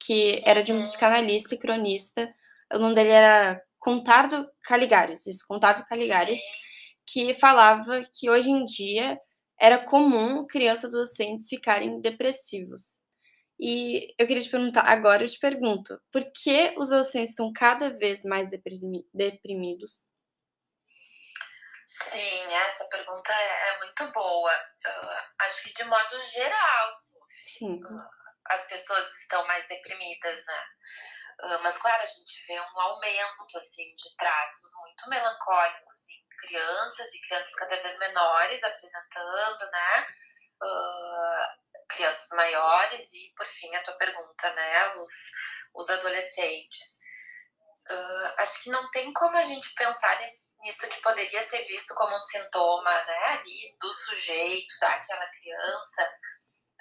que 0.00 0.42
era 0.44 0.62
de 0.62 0.72
um 0.72 0.78
uhum. 0.78 0.84
psicanalista 0.84 1.54
e 1.54 1.58
cronista. 1.58 2.32
O 2.72 2.78
nome 2.78 2.94
dele 2.94 3.10
era 3.10 3.62
Contardo 3.78 4.48
Caligares, 4.62 5.26
isso, 5.26 5.44
Contardo 5.46 5.84
Caligares, 5.86 6.40
que 7.06 7.34
falava 7.34 8.02
que 8.14 8.30
hoje 8.30 8.50
em 8.50 8.64
dia 8.64 9.18
era 9.60 9.78
comum 9.78 10.46
crianças 10.46 10.86
adolescentes 10.86 11.48
ficarem 11.48 12.00
depressivos. 12.00 13.02
E 13.60 14.12
eu 14.18 14.26
queria 14.26 14.42
te 14.42 14.50
perguntar, 14.50 14.82
agora 14.82 15.22
eu 15.22 15.28
te 15.28 15.38
pergunto, 15.38 15.96
por 16.10 16.24
que 16.32 16.74
os 16.76 16.90
adolescentes 16.90 17.30
estão 17.30 17.52
cada 17.52 17.90
vez 17.90 18.24
mais 18.24 18.48
deprimidos? 18.50 20.08
Sim, 21.94 22.54
essa 22.54 22.84
pergunta 22.86 23.32
é, 23.32 23.68
é 23.68 23.78
muito 23.78 24.10
boa. 24.12 24.52
Uh, 24.52 25.44
acho 25.44 25.62
que 25.62 25.74
de 25.74 25.84
modo 25.84 26.20
geral, 26.20 26.92
Sim. 27.44 27.82
Uh, 27.84 28.08
as 28.46 28.64
pessoas 28.66 29.06
estão 29.16 29.46
mais 29.46 29.66
deprimidas, 29.68 30.44
né? 30.46 30.64
Ah, 31.40 31.58
mas, 31.62 31.76
claro, 31.78 32.02
a 32.02 32.06
gente 32.06 32.46
vê 32.46 32.60
um 32.60 32.80
aumento 32.80 33.56
assim, 33.56 33.94
de 33.96 34.16
traços 34.16 34.70
muito 34.80 35.08
melancólicos 35.08 36.08
em 36.10 36.46
crianças 36.46 37.14
e 37.14 37.20
crianças 37.26 37.54
cada 37.56 37.80
vez 37.82 37.98
menores 37.98 38.62
apresentando, 38.62 39.70
né? 39.70 40.06
Uh, 40.62 41.86
crianças 41.88 42.28
maiores 42.36 43.12
e, 43.12 43.32
por 43.36 43.46
fim, 43.46 43.74
a 43.74 43.82
tua 43.82 43.96
pergunta, 43.96 44.52
né? 44.54 44.94
Os, 44.94 45.08
os 45.74 45.90
adolescentes. 45.90 47.00
Uh, 47.90 48.34
acho 48.38 48.62
que 48.62 48.70
não 48.70 48.88
tem 48.92 49.12
como 49.12 49.36
a 49.36 49.42
gente 49.42 49.74
pensar 49.74 50.16
nesse, 50.20 50.51
nisso 50.62 50.88
que 50.88 51.00
poderia 51.00 51.42
ser 51.42 51.62
visto 51.64 51.94
como 51.94 52.14
um 52.14 52.20
sintoma, 52.20 53.04
né? 53.04 53.18
Ali 53.24 53.76
do 53.80 53.92
sujeito, 53.92 54.74
daquela 54.80 55.26
criança, 55.28 56.18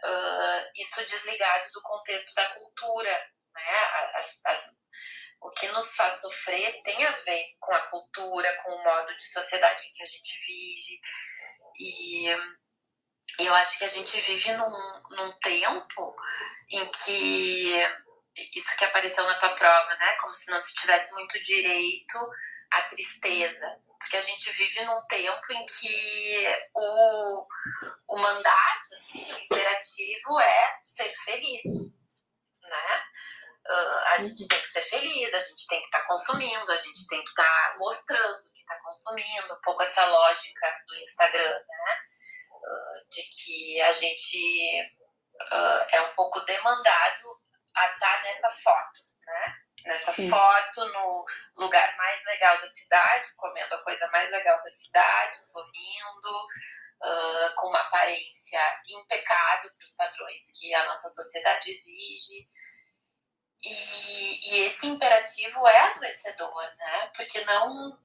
uh, 0.03 0.71
isso 0.75 1.05
desligado 1.05 1.71
do 1.71 1.81
contexto 1.81 2.33
da 2.35 2.47
cultura, 2.53 3.29
né? 3.53 3.77
As, 4.15 4.45
as, 4.45 4.77
o 5.41 5.51
que 5.51 5.67
nos 5.69 5.95
faz 5.95 6.21
sofrer 6.21 6.81
tem 6.83 7.03
a 7.05 7.11
ver 7.11 7.45
com 7.59 7.73
a 7.73 7.81
cultura, 7.87 8.63
com 8.63 8.71
o 8.71 8.83
modo 8.83 9.15
de 9.17 9.23
sociedade 9.31 9.85
em 9.85 9.91
que 9.91 10.03
a 10.03 10.05
gente 10.05 10.39
vive. 10.45 11.01
E 11.79 12.27
eu 13.39 13.53
acho 13.55 13.77
que 13.77 13.85
a 13.85 13.89
gente 13.89 14.19
vive 14.21 14.51
num, 14.53 15.03
num 15.09 15.39
tempo 15.39 16.15
em 16.69 16.89
que 16.91 17.73
isso 18.55 18.77
que 18.77 18.85
apareceu 18.85 19.25
na 19.25 19.35
tua 19.35 19.49
prova, 19.55 19.95
né? 19.95 20.13
Como 20.13 20.33
se 20.35 20.49
não 20.51 20.59
se 20.59 20.73
tivesse 20.75 21.11
muito 21.13 21.41
direito 21.41 22.19
à 22.71 22.81
tristeza. 22.83 23.77
Porque 23.99 24.17
a 24.17 24.21
gente 24.21 24.51
vive 24.51 24.83
num 24.83 25.05
tempo 25.07 25.53
em 25.53 25.65
que 25.65 26.45
o, 26.73 27.47
o 28.07 28.17
mandato, 28.17 28.93
assim, 28.93 29.31
o 29.31 29.39
imperativo 29.39 30.39
é 30.39 30.77
ser 30.81 31.13
feliz, 31.13 31.63
né? 32.63 33.03
Uh, 33.69 33.97
a 34.13 34.17
gente 34.17 34.47
tem 34.47 34.59
que 34.59 34.67
ser 34.67 34.81
feliz, 34.81 35.33
a 35.35 35.39
gente 35.39 35.67
tem 35.67 35.79
que 35.79 35.85
estar 35.85 35.99
tá 35.99 36.07
consumindo, 36.07 36.71
a 36.71 36.77
gente 36.77 37.07
tem 37.07 37.23
que 37.23 37.29
estar 37.29 37.43
tá 37.43 37.77
mostrando 37.77 38.43
que 38.43 38.59
está 38.59 38.75
consumindo, 38.81 39.53
um 39.53 39.61
pouco 39.61 39.83
essa 39.83 40.03
lógica 40.03 40.83
do 40.87 40.95
Instagram, 40.95 41.59
né? 41.67 42.01
Uh, 42.53 43.09
de 43.11 43.21
que 43.21 43.81
a 43.81 43.91
gente 43.91 44.91
uh, 45.53 45.85
é 45.91 46.01
um 46.01 46.13
pouco 46.13 46.39
demandado 46.41 47.39
a 47.75 47.85
estar 47.85 47.99
tá 47.99 48.21
nessa 48.23 48.49
foto, 48.49 48.99
né? 49.27 49.60
Nessa 49.85 50.13
Sim. 50.13 50.29
foto, 50.29 50.85
no 50.85 51.25
lugar 51.55 51.97
mais 51.97 52.23
legal 52.25 52.59
da 52.59 52.67
cidade, 52.67 53.33
comendo 53.35 53.75
a 53.75 53.83
coisa 53.83 54.07
mais 54.09 54.29
legal 54.29 54.57
da 54.61 54.67
cidade, 54.67 55.37
sorrindo, 55.37 56.47
uh, 57.03 57.55
com 57.55 57.67
uma 57.67 57.79
aparência 57.79 58.59
impecável 58.87 59.71
para 59.75 59.83
os 59.83 59.93
padrões 59.93 60.51
que 60.59 60.73
a 60.73 60.85
nossa 60.85 61.09
sociedade 61.09 61.71
exige. 61.71 62.47
E, 63.63 64.55
e, 64.55 64.65
esse 64.65 64.87
imperativo 64.87 65.67
é 65.67 65.79
adoecedor, 65.79 66.75
né? 66.77 67.11
Porque 67.15 67.43
não, 67.45 67.99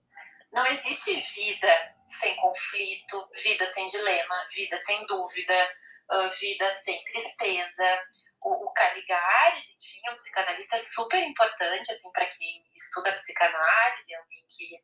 não 0.53 0.67
existe 0.67 1.15
vida 1.15 1.97
sem 2.07 2.37
conflito, 2.37 3.31
vida 3.43 3.65
sem 3.67 3.87
dilema, 3.87 4.45
vida 4.53 4.77
sem 4.77 5.07
dúvida, 5.07 5.77
uh, 6.13 6.31
vida 6.31 6.71
sem 6.71 7.03
tristeza. 7.05 8.03
O, 8.43 8.71
o 8.71 8.73
Caligares, 8.75 9.65
enfim, 9.71 10.01
é 10.07 10.13
um 10.13 10.17
psicanalista 10.17 10.79
super 10.79 11.21
importante, 11.23 11.91
assim, 11.91 12.11
para 12.13 12.27
quem 12.27 12.65
estuda 12.75 13.13
psicanálise, 13.13 14.15
alguém 14.15 14.47
que 14.49 14.81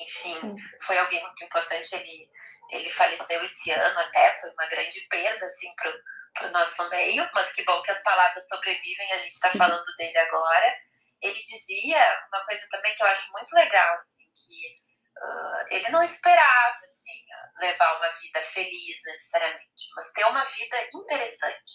enfim, 0.00 0.34
Sim. 0.34 0.56
foi 0.80 0.98
alguém 0.98 1.22
muito 1.22 1.44
importante. 1.44 1.94
Ele, 1.94 2.30
ele 2.70 2.88
faleceu 2.88 3.42
esse 3.42 3.70
ano 3.70 3.98
até, 4.00 4.30
foi 4.40 4.50
uma 4.50 4.66
grande 4.66 5.00
perda, 5.08 5.46
assim, 5.46 5.72
pro, 5.76 5.92
pro 6.34 6.50
nosso 6.50 6.88
meio, 6.90 7.28
mas 7.34 7.52
que 7.52 7.64
bom 7.64 7.80
que 7.82 7.90
as 7.90 8.02
palavras 8.02 8.46
sobrevivem, 8.48 9.12
a 9.12 9.18
gente 9.18 9.32
está 9.32 9.50
falando 9.50 9.84
dele 9.96 10.18
agora. 10.18 10.78
Ele 11.20 11.40
dizia 11.42 12.26
uma 12.32 12.44
coisa 12.44 12.66
também 12.70 12.94
que 12.94 13.02
eu 13.02 13.06
acho 13.06 13.30
muito 13.32 13.52
legal, 13.54 13.98
assim, 13.98 14.24
que 14.34 14.91
uh, 15.18 15.66
ele 15.70 15.88
não 15.90 16.02
esperava, 16.02 16.78
assim, 16.84 17.24
levar 17.58 17.98
uma 17.98 18.08
vida 18.08 18.40
feliz 18.40 19.00
necessariamente, 19.04 19.88
mas 19.94 20.12
ter 20.12 20.24
uma 20.24 20.44
vida 20.44 20.88
interessante. 20.94 21.72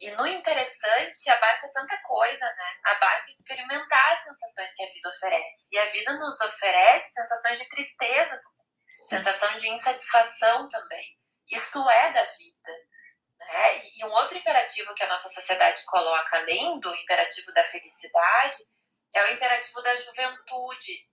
E 0.00 0.10
no 0.12 0.26
interessante, 0.26 1.30
abarca 1.30 1.70
tanta 1.70 1.96
coisa, 2.02 2.44
né? 2.44 2.74
Abarca 2.86 3.30
experimentar 3.30 4.12
as 4.12 4.24
sensações 4.24 4.74
que 4.74 4.82
a 4.82 4.92
vida 4.92 5.08
oferece. 5.08 5.68
E 5.72 5.78
a 5.78 5.86
vida 5.86 6.12
nos 6.14 6.40
oferece 6.40 7.12
sensações 7.12 7.58
de 7.58 7.68
tristeza, 7.68 8.40
sensação 8.94 9.54
de 9.56 9.68
insatisfação 9.68 10.66
também. 10.68 11.04
Isso 11.50 11.88
é 11.88 12.10
da 12.12 12.24
vida. 12.24 12.72
Né? 13.38 13.80
E 13.96 14.04
um 14.04 14.10
outro 14.12 14.36
imperativo 14.36 14.94
que 14.94 15.02
a 15.02 15.08
nossa 15.08 15.28
sociedade 15.28 15.84
coloca, 15.84 16.36
além 16.36 16.78
do 16.80 16.94
imperativo 16.94 17.52
da 17.52 17.62
felicidade, 17.64 18.58
é 19.14 19.24
o 19.24 19.32
imperativo 19.32 19.82
da 19.82 19.94
juventude. 19.94 21.08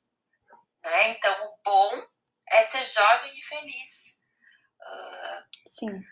Né? 0.83 1.09
Então, 1.09 1.33
o 1.45 1.59
bom 1.63 2.07
é 2.49 2.61
ser 2.61 2.83
jovem 2.83 3.37
e 3.37 3.41
feliz. 3.41 4.17
Uh, 4.81 5.43
Sim. 5.67 6.03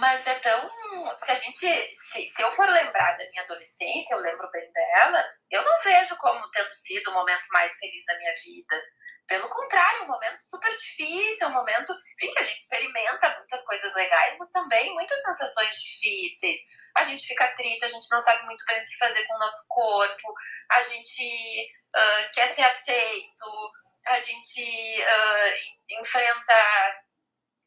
Mas 0.00 0.26
é 0.26 0.34
tão. 0.40 0.70
Se 1.18 1.30
a 1.30 1.34
gente. 1.36 1.94
Se, 1.94 2.28
se 2.28 2.42
eu 2.42 2.50
for 2.50 2.68
lembrar 2.68 3.16
da 3.16 3.30
minha 3.30 3.42
adolescência, 3.42 4.14
eu 4.14 4.20
lembro 4.20 4.50
bem 4.50 4.68
dela, 4.72 5.24
eu 5.50 5.64
não 5.64 5.80
vejo 5.80 6.16
como 6.16 6.50
tendo 6.50 6.74
sido 6.74 7.10
o 7.10 7.14
momento 7.14 7.46
mais 7.52 7.78
feliz 7.78 8.04
da 8.06 8.18
minha 8.18 8.34
vida. 8.34 8.82
Pelo 9.28 9.48
contrário, 9.48 10.04
um 10.04 10.08
momento 10.08 10.40
super 10.40 10.74
difícil, 10.76 11.48
um 11.48 11.52
momento, 11.52 11.92
enfim, 12.14 12.30
que 12.32 12.38
a 12.38 12.42
gente 12.42 12.58
experimenta 12.58 13.36
muitas 13.38 13.64
coisas 13.64 13.94
legais, 13.94 14.36
mas 14.38 14.50
também 14.50 14.94
muitas 14.94 15.20
sensações 15.22 15.76
difíceis. 15.80 16.58
A 16.96 17.02
gente 17.04 17.26
fica 17.26 17.54
triste, 17.54 17.84
a 17.84 17.88
gente 17.88 18.06
não 18.10 18.18
sabe 18.20 18.44
muito 18.44 18.64
bem 18.66 18.82
o 18.82 18.86
que 18.86 18.96
fazer 18.96 19.24
com 19.26 19.34
o 19.34 19.38
nosso 19.38 19.66
corpo, 19.68 20.34
a 20.70 20.82
gente 20.82 21.72
uh, 21.94 22.32
quer 22.32 22.48
ser 22.48 22.62
aceito, 22.62 23.72
a 24.06 24.18
gente 24.18 25.02
uh, 25.02 26.00
enfrenta 26.00 27.04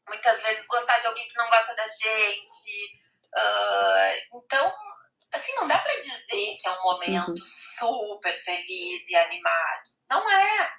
muitas 0.08 0.42
vezes 0.42 0.66
gostar 0.66 0.98
de 0.98 1.06
alguém 1.06 1.26
que 1.28 1.38
não 1.38 1.48
gosta 1.48 1.74
da 1.74 1.86
gente. 1.86 3.00
Uh, 3.36 4.38
então, 4.42 4.72
assim, 5.32 5.54
não 5.54 5.66
dá 5.66 5.78
para 5.78 5.98
dizer 5.98 6.56
que 6.58 6.68
é 6.68 6.72
um 6.72 6.82
momento 6.82 7.28
uhum. 7.28 7.36
super 7.78 8.32
feliz 8.32 9.08
e 9.08 9.16
animado. 9.16 9.90
Não 10.10 10.28
é. 10.28 10.72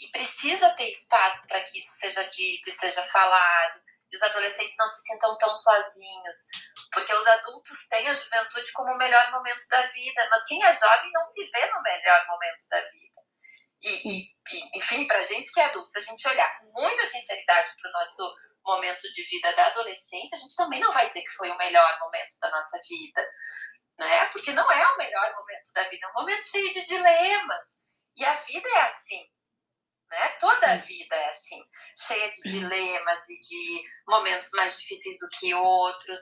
E 0.00 0.08
precisa 0.08 0.70
ter 0.70 0.88
espaço 0.88 1.46
para 1.46 1.62
que 1.62 1.78
isso 1.78 1.92
seja 1.92 2.24
dito 2.24 2.68
e 2.68 2.72
seja 2.72 3.04
falado. 3.04 3.80
E 4.12 4.16
os 4.16 4.22
adolescentes 4.22 4.76
não 4.78 4.88
se 4.88 5.02
sintam 5.02 5.36
tão 5.38 5.54
sozinhos. 5.54 6.36
Porque 6.92 7.14
os 7.14 7.26
adultos 7.26 7.88
têm 7.88 8.08
a 8.08 8.14
juventude 8.14 8.72
como 8.72 8.92
o 8.92 8.98
melhor 8.98 9.30
momento 9.30 9.66
da 9.68 9.82
vida. 9.82 10.28
Mas 10.30 10.44
quem 10.44 10.62
é 10.64 10.74
jovem 10.74 11.10
não 11.12 11.24
se 11.24 11.44
vê 11.50 11.70
no 11.70 11.82
melhor 11.82 12.26
momento 12.28 12.68
da 12.70 12.80
vida. 12.80 13.22
E, 13.84 14.20
e, 14.20 14.78
enfim, 14.78 15.06
para 15.06 15.20
gente 15.22 15.50
que 15.50 15.60
é 15.60 15.64
adulto, 15.64 15.90
se 15.90 15.98
a 15.98 16.02
gente 16.02 16.28
olhar 16.28 16.58
com 16.60 16.80
muita 16.80 17.04
sinceridade 17.06 17.72
para 17.80 17.90
o 17.90 17.92
nosso 17.92 18.34
momento 18.64 19.10
de 19.10 19.22
vida 19.24 19.52
da 19.54 19.66
adolescência, 19.66 20.36
a 20.36 20.40
gente 20.40 20.54
também 20.54 20.80
não 20.80 20.92
vai 20.92 21.08
dizer 21.08 21.22
que 21.22 21.32
foi 21.32 21.50
o 21.50 21.58
melhor 21.58 21.98
momento 21.98 22.38
da 22.40 22.50
nossa 22.50 22.80
vida, 22.88 23.28
né? 23.98 24.24
Porque 24.26 24.52
não 24.52 24.70
é 24.70 24.92
o 24.92 24.98
melhor 24.98 25.34
momento 25.34 25.72
da 25.74 25.82
vida, 25.84 26.06
é 26.06 26.10
um 26.10 26.20
momento 26.20 26.44
cheio 26.44 26.70
de 26.70 26.86
dilemas. 26.86 27.84
E 28.16 28.24
a 28.24 28.34
vida 28.34 28.68
é 28.68 28.82
assim, 28.82 29.26
né? 30.12 30.28
Toda 30.38 30.72
a 30.72 30.76
vida 30.76 31.16
é 31.16 31.28
assim, 31.28 31.58
cheia 31.96 32.30
de 32.30 32.42
dilemas 32.42 33.28
e 33.30 33.40
de 33.40 33.82
momentos 34.06 34.50
mais 34.52 34.78
difíceis 34.78 35.18
do 35.18 35.28
que 35.30 35.54
outros. 35.54 36.20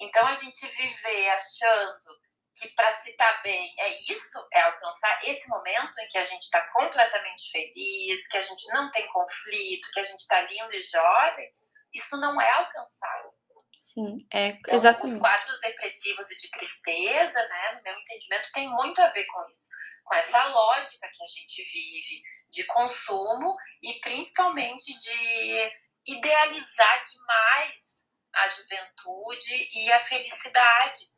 Então 0.00 0.26
a 0.26 0.34
gente 0.34 0.66
viver 0.66 1.30
achando 1.30 2.18
que 2.56 2.68
para 2.70 2.90
se 2.90 3.10
estar 3.10 3.32
tá 3.32 3.42
bem 3.42 3.74
é 3.78 3.88
isso, 4.12 4.44
é 4.52 4.60
alcançar 4.62 5.20
esse 5.24 5.48
momento 5.48 6.00
em 6.00 6.08
que 6.08 6.18
a 6.18 6.24
gente 6.24 6.42
está 6.42 6.60
completamente 6.72 7.52
feliz, 7.52 8.26
que 8.26 8.38
a 8.38 8.42
gente 8.42 8.66
não 8.72 8.90
tem 8.90 9.06
conflito, 9.06 9.90
que 9.92 10.00
a 10.00 10.04
gente 10.04 10.20
está 10.20 10.40
lindo 10.40 10.74
e 10.74 10.80
jovem, 10.80 11.48
isso 11.94 12.16
não 12.16 12.40
é 12.40 12.50
alcançável. 12.50 13.32
Sim, 13.72 14.16
é 14.32 14.48
então, 14.48 14.74
exatamente. 14.74 15.14
Os 15.14 15.20
quadros 15.20 15.60
depressivos 15.60 16.30
e 16.32 16.38
de 16.38 16.50
tristeza, 16.50 17.40
né, 17.48 17.72
no 17.76 17.82
meu 17.84 17.96
entendimento, 17.96 18.50
tem 18.52 18.68
muito 18.70 19.00
a 19.00 19.08
ver 19.08 19.24
com 19.26 19.40
isso, 19.52 19.68
com 20.08 20.14
essa 20.14 20.42
lógica 20.44 21.08
que 21.12 21.22
a 21.22 21.26
gente 21.26 21.62
vive 21.62 22.22
de 22.50 22.64
consumo 22.64 23.54
e 23.82 24.00
principalmente 24.00 24.96
de 24.96 25.72
idealizar 26.06 27.02
demais 27.04 28.04
a 28.34 28.48
juventude 28.48 29.68
e 29.70 29.92
a 29.92 30.00
felicidade. 30.00 31.08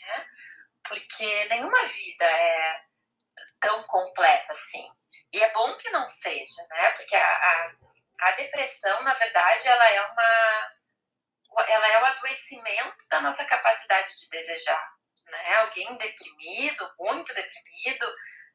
Né? 0.00 0.26
porque 0.90 1.44
nenhuma 1.46 1.82
vida 1.84 2.24
é 2.24 2.82
tão 3.60 3.82
completa 3.84 4.52
assim. 4.52 4.84
E 5.32 5.42
é 5.42 5.52
bom 5.52 5.76
que 5.76 5.88
não 5.90 6.04
seja, 6.04 6.66
né? 6.68 6.90
Porque 6.90 7.14
a, 7.14 7.22
a, 7.22 7.72
a 8.22 8.30
depressão, 8.32 9.02
na 9.02 9.14
verdade, 9.14 9.68
ela 9.68 9.90
é 9.90 10.00
uma 10.02 10.72
ela 11.66 11.88
é 11.88 12.02
o 12.02 12.06
adoecimento 12.06 13.08
da 13.10 13.20
nossa 13.20 13.44
capacidade 13.44 14.16
de 14.16 14.28
desejar. 14.28 14.92
Né? 15.26 15.54
Alguém 15.56 15.96
deprimido, 15.96 16.94
muito 16.98 17.34
deprimido, 17.34 18.06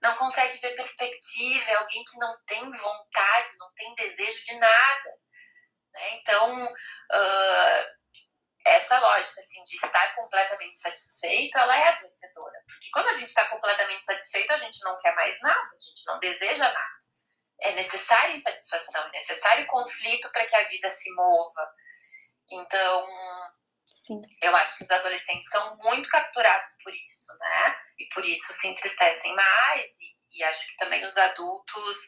não 0.01 0.15
consegue 0.15 0.59
ver 0.59 0.75
perspectiva, 0.75 1.71
é 1.71 1.75
alguém 1.75 2.03
que 2.03 2.17
não 2.17 2.37
tem 2.45 2.71
vontade, 2.71 3.57
não 3.59 3.71
tem 3.73 3.95
desejo 3.95 4.45
de 4.45 4.55
nada. 4.55 5.09
Né? 5.93 6.15
Então, 6.15 6.65
uh, 6.65 7.85
essa 8.65 8.99
lógica 8.99 9.39
assim 9.39 9.63
de 9.63 9.75
estar 9.75 10.15
completamente 10.15 10.77
satisfeito, 10.77 11.57
ela 11.57 11.77
é 11.77 11.89
adoecedora. 11.89 12.63
Porque 12.67 12.89
quando 12.91 13.07
a 13.07 13.13
gente 13.13 13.27
está 13.27 13.45
completamente 13.45 14.03
satisfeito, 14.03 14.51
a 14.51 14.57
gente 14.57 14.83
não 14.83 14.97
quer 14.97 15.13
mais 15.15 15.39
nada, 15.41 15.69
a 15.75 15.79
gente 15.79 16.05
não 16.07 16.19
deseja 16.19 16.71
nada. 16.71 16.97
É 17.61 17.71
necessário 17.71 18.33
insatisfação, 18.33 19.05
é 19.07 19.11
necessário 19.11 19.67
conflito 19.67 20.29
para 20.31 20.45
que 20.45 20.55
a 20.55 20.63
vida 20.63 20.89
se 20.89 21.13
mova. 21.13 21.71
Então, 22.51 23.07
Sim. 23.95 24.21
eu 24.41 24.53
acho 24.57 24.75
que 24.75 24.83
os 24.83 24.91
adolescentes 24.91 25.49
são 25.49 25.77
muito 25.77 26.09
capturados 26.09 26.69
por 26.83 26.93
isso, 26.93 27.33
né? 27.39 27.75
E 27.97 28.05
por 28.13 28.25
isso 28.25 28.51
se 28.51 28.67
entristecem 28.67 29.33
mais. 29.33 29.95
E, 30.01 30.37
e 30.37 30.43
acho 30.43 30.67
que 30.67 30.75
também 30.75 31.03
os 31.05 31.17
adultos, 31.17 32.05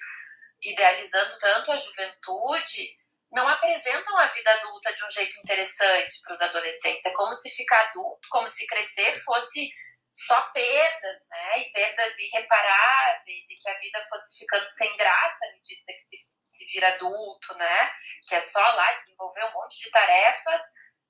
idealizando 0.62 1.40
tanto 1.40 1.72
a 1.72 1.78
juventude, 1.78 2.94
não 3.32 3.48
apresentam 3.48 4.18
a 4.18 4.28
vida 4.28 4.52
adulta 4.52 4.94
de 4.94 5.06
um 5.06 5.10
jeito 5.10 5.40
interessante 5.40 6.22
para 6.22 6.34
os 6.34 6.42
adolescentes. 6.42 7.06
É 7.06 7.14
como 7.14 7.34
se 7.34 7.50
ficar 7.52 7.80
adulto, 7.88 8.28
como 8.30 8.48
se 8.50 8.68
crescer 8.68 9.14
fosse 9.24 9.70
só 10.14 10.42
perdas, 10.52 11.28
né? 11.30 11.60
E 11.60 11.72
perdas 11.72 12.20
irreparáveis, 12.20 13.50
e 13.50 13.58
que 13.60 13.70
a 13.70 13.80
vida 13.80 14.04
fosse 14.04 14.40
ficando 14.40 14.68
sem 14.68 14.94
graça 14.98 15.46
à 15.46 15.54
medida 15.54 15.94
que 15.94 16.00
se, 16.02 16.18
se 16.44 16.66
vira 16.66 16.90
adulto, 16.90 17.54
né? 17.56 17.92
Que 18.28 18.36
é 18.36 18.40
só 18.42 18.60
lá 18.60 18.92
desenvolver 18.94 19.46
um 19.46 19.54
monte 19.54 19.80
de 19.80 19.90
tarefas 19.90 20.62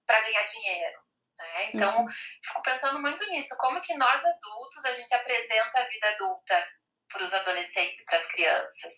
para 0.08 0.22
ganhar 0.22 0.44
dinheiro. 0.44 1.00
Né? 1.38 1.70
Então, 1.74 2.02
uhum. 2.02 2.08
fico 2.44 2.64
pensando 2.64 3.00
muito 3.00 3.24
nisso. 3.30 3.56
Como 3.58 3.82
que 3.82 3.96
nós 3.96 4.26
adultos, 4.26 4.86
a 4.86 4.94
gente 4.94 5.14
apresenta 5.14 5.80
a 5.80 5.88
vida 5.88 6.10
adulta 6.10 6.68
para 7.10 7.24
os 7.24 7.34
adolescentes 7.34 8.00
e 8.00 8.06
para 8.06 8.16
as 8.16 8.26
crianças? 8.26 8.96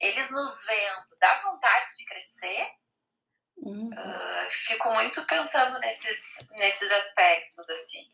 eles 0.00 0.30
nos 0.30 0.66
vendo, 0.66 1.18
dá 1.20 1.34
vontade 1.38 1.96
de 1.96 2.04
crescer. 2.04 2.68
Uhum. 3.58 3.88
Uh, 3.88 4.50
fico 4.50 4.90
muito 4.92 5.24
pensando 5.26 5.78
nesses, 5.80 6.46
nesses 6.58 6.90
aspectos, 6.92 7.68
assim. 7.70 8.04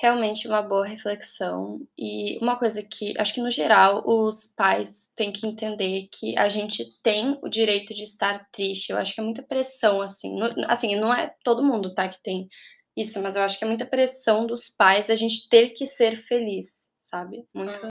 Realmente 0.00 0.46
uma 0.46 0.62
boa 0.62 0.86
reflexão. 0.86 1.80
E 1.98 2.38
uma 2.42 2.58
coisa 2.58 2.82
que 2.82 3.14
acho 3.18 3.34
que 3.34 3.40
no 3.40 3.50
geral 3.50 4.02
os 4.06 4.46
pais 4.46 5.12
têm 5.16 5.32
que 5.32 5.46
entender 5.46 6.08
que 6.12 6.36
a 6.36 6.48
gente 6.48 6.86
tem 7.02 7.38
o 7.42 7.48
direito 7.48 7.94
de 7.94 8.04
estar 8.04 8.46
triste. 8.52 8.90
Eu 8.90 8.98
acho 8.98 9.14
que 9.14 9.20
é 9.20 9.24
muita 9.24 9.42
pressão, 9.42 10.02
assim. 10.02 10.38
No, 10.38 10.46
assim, 10.68 10.96
não 10.96 11.12
é 11.12 11.34
todo 11.42 11.64
mundo, 11.64 11.94
tá, 11.94 12.08
que 12.08 12.22
tem 12.22 12.48
isso, 12.96 13.20
mas 13.20 13.36
eu 13.36 13.42
acho 13.42 13.58
que 13.58 13.64
é 13.64 13.68
muita 13.68 13.84
pressão 13.84 14.46
dos 14.46 14.70
pais 14.70 15.06
da 15.06 15.14
gente 15.14 15.48
ter 15.50 15.70
que 15.70 15.86
ser 15.86 16.16
feliz, 16.16 16.94
sabe? 16.98 17.46
Muito. 17.54 17.78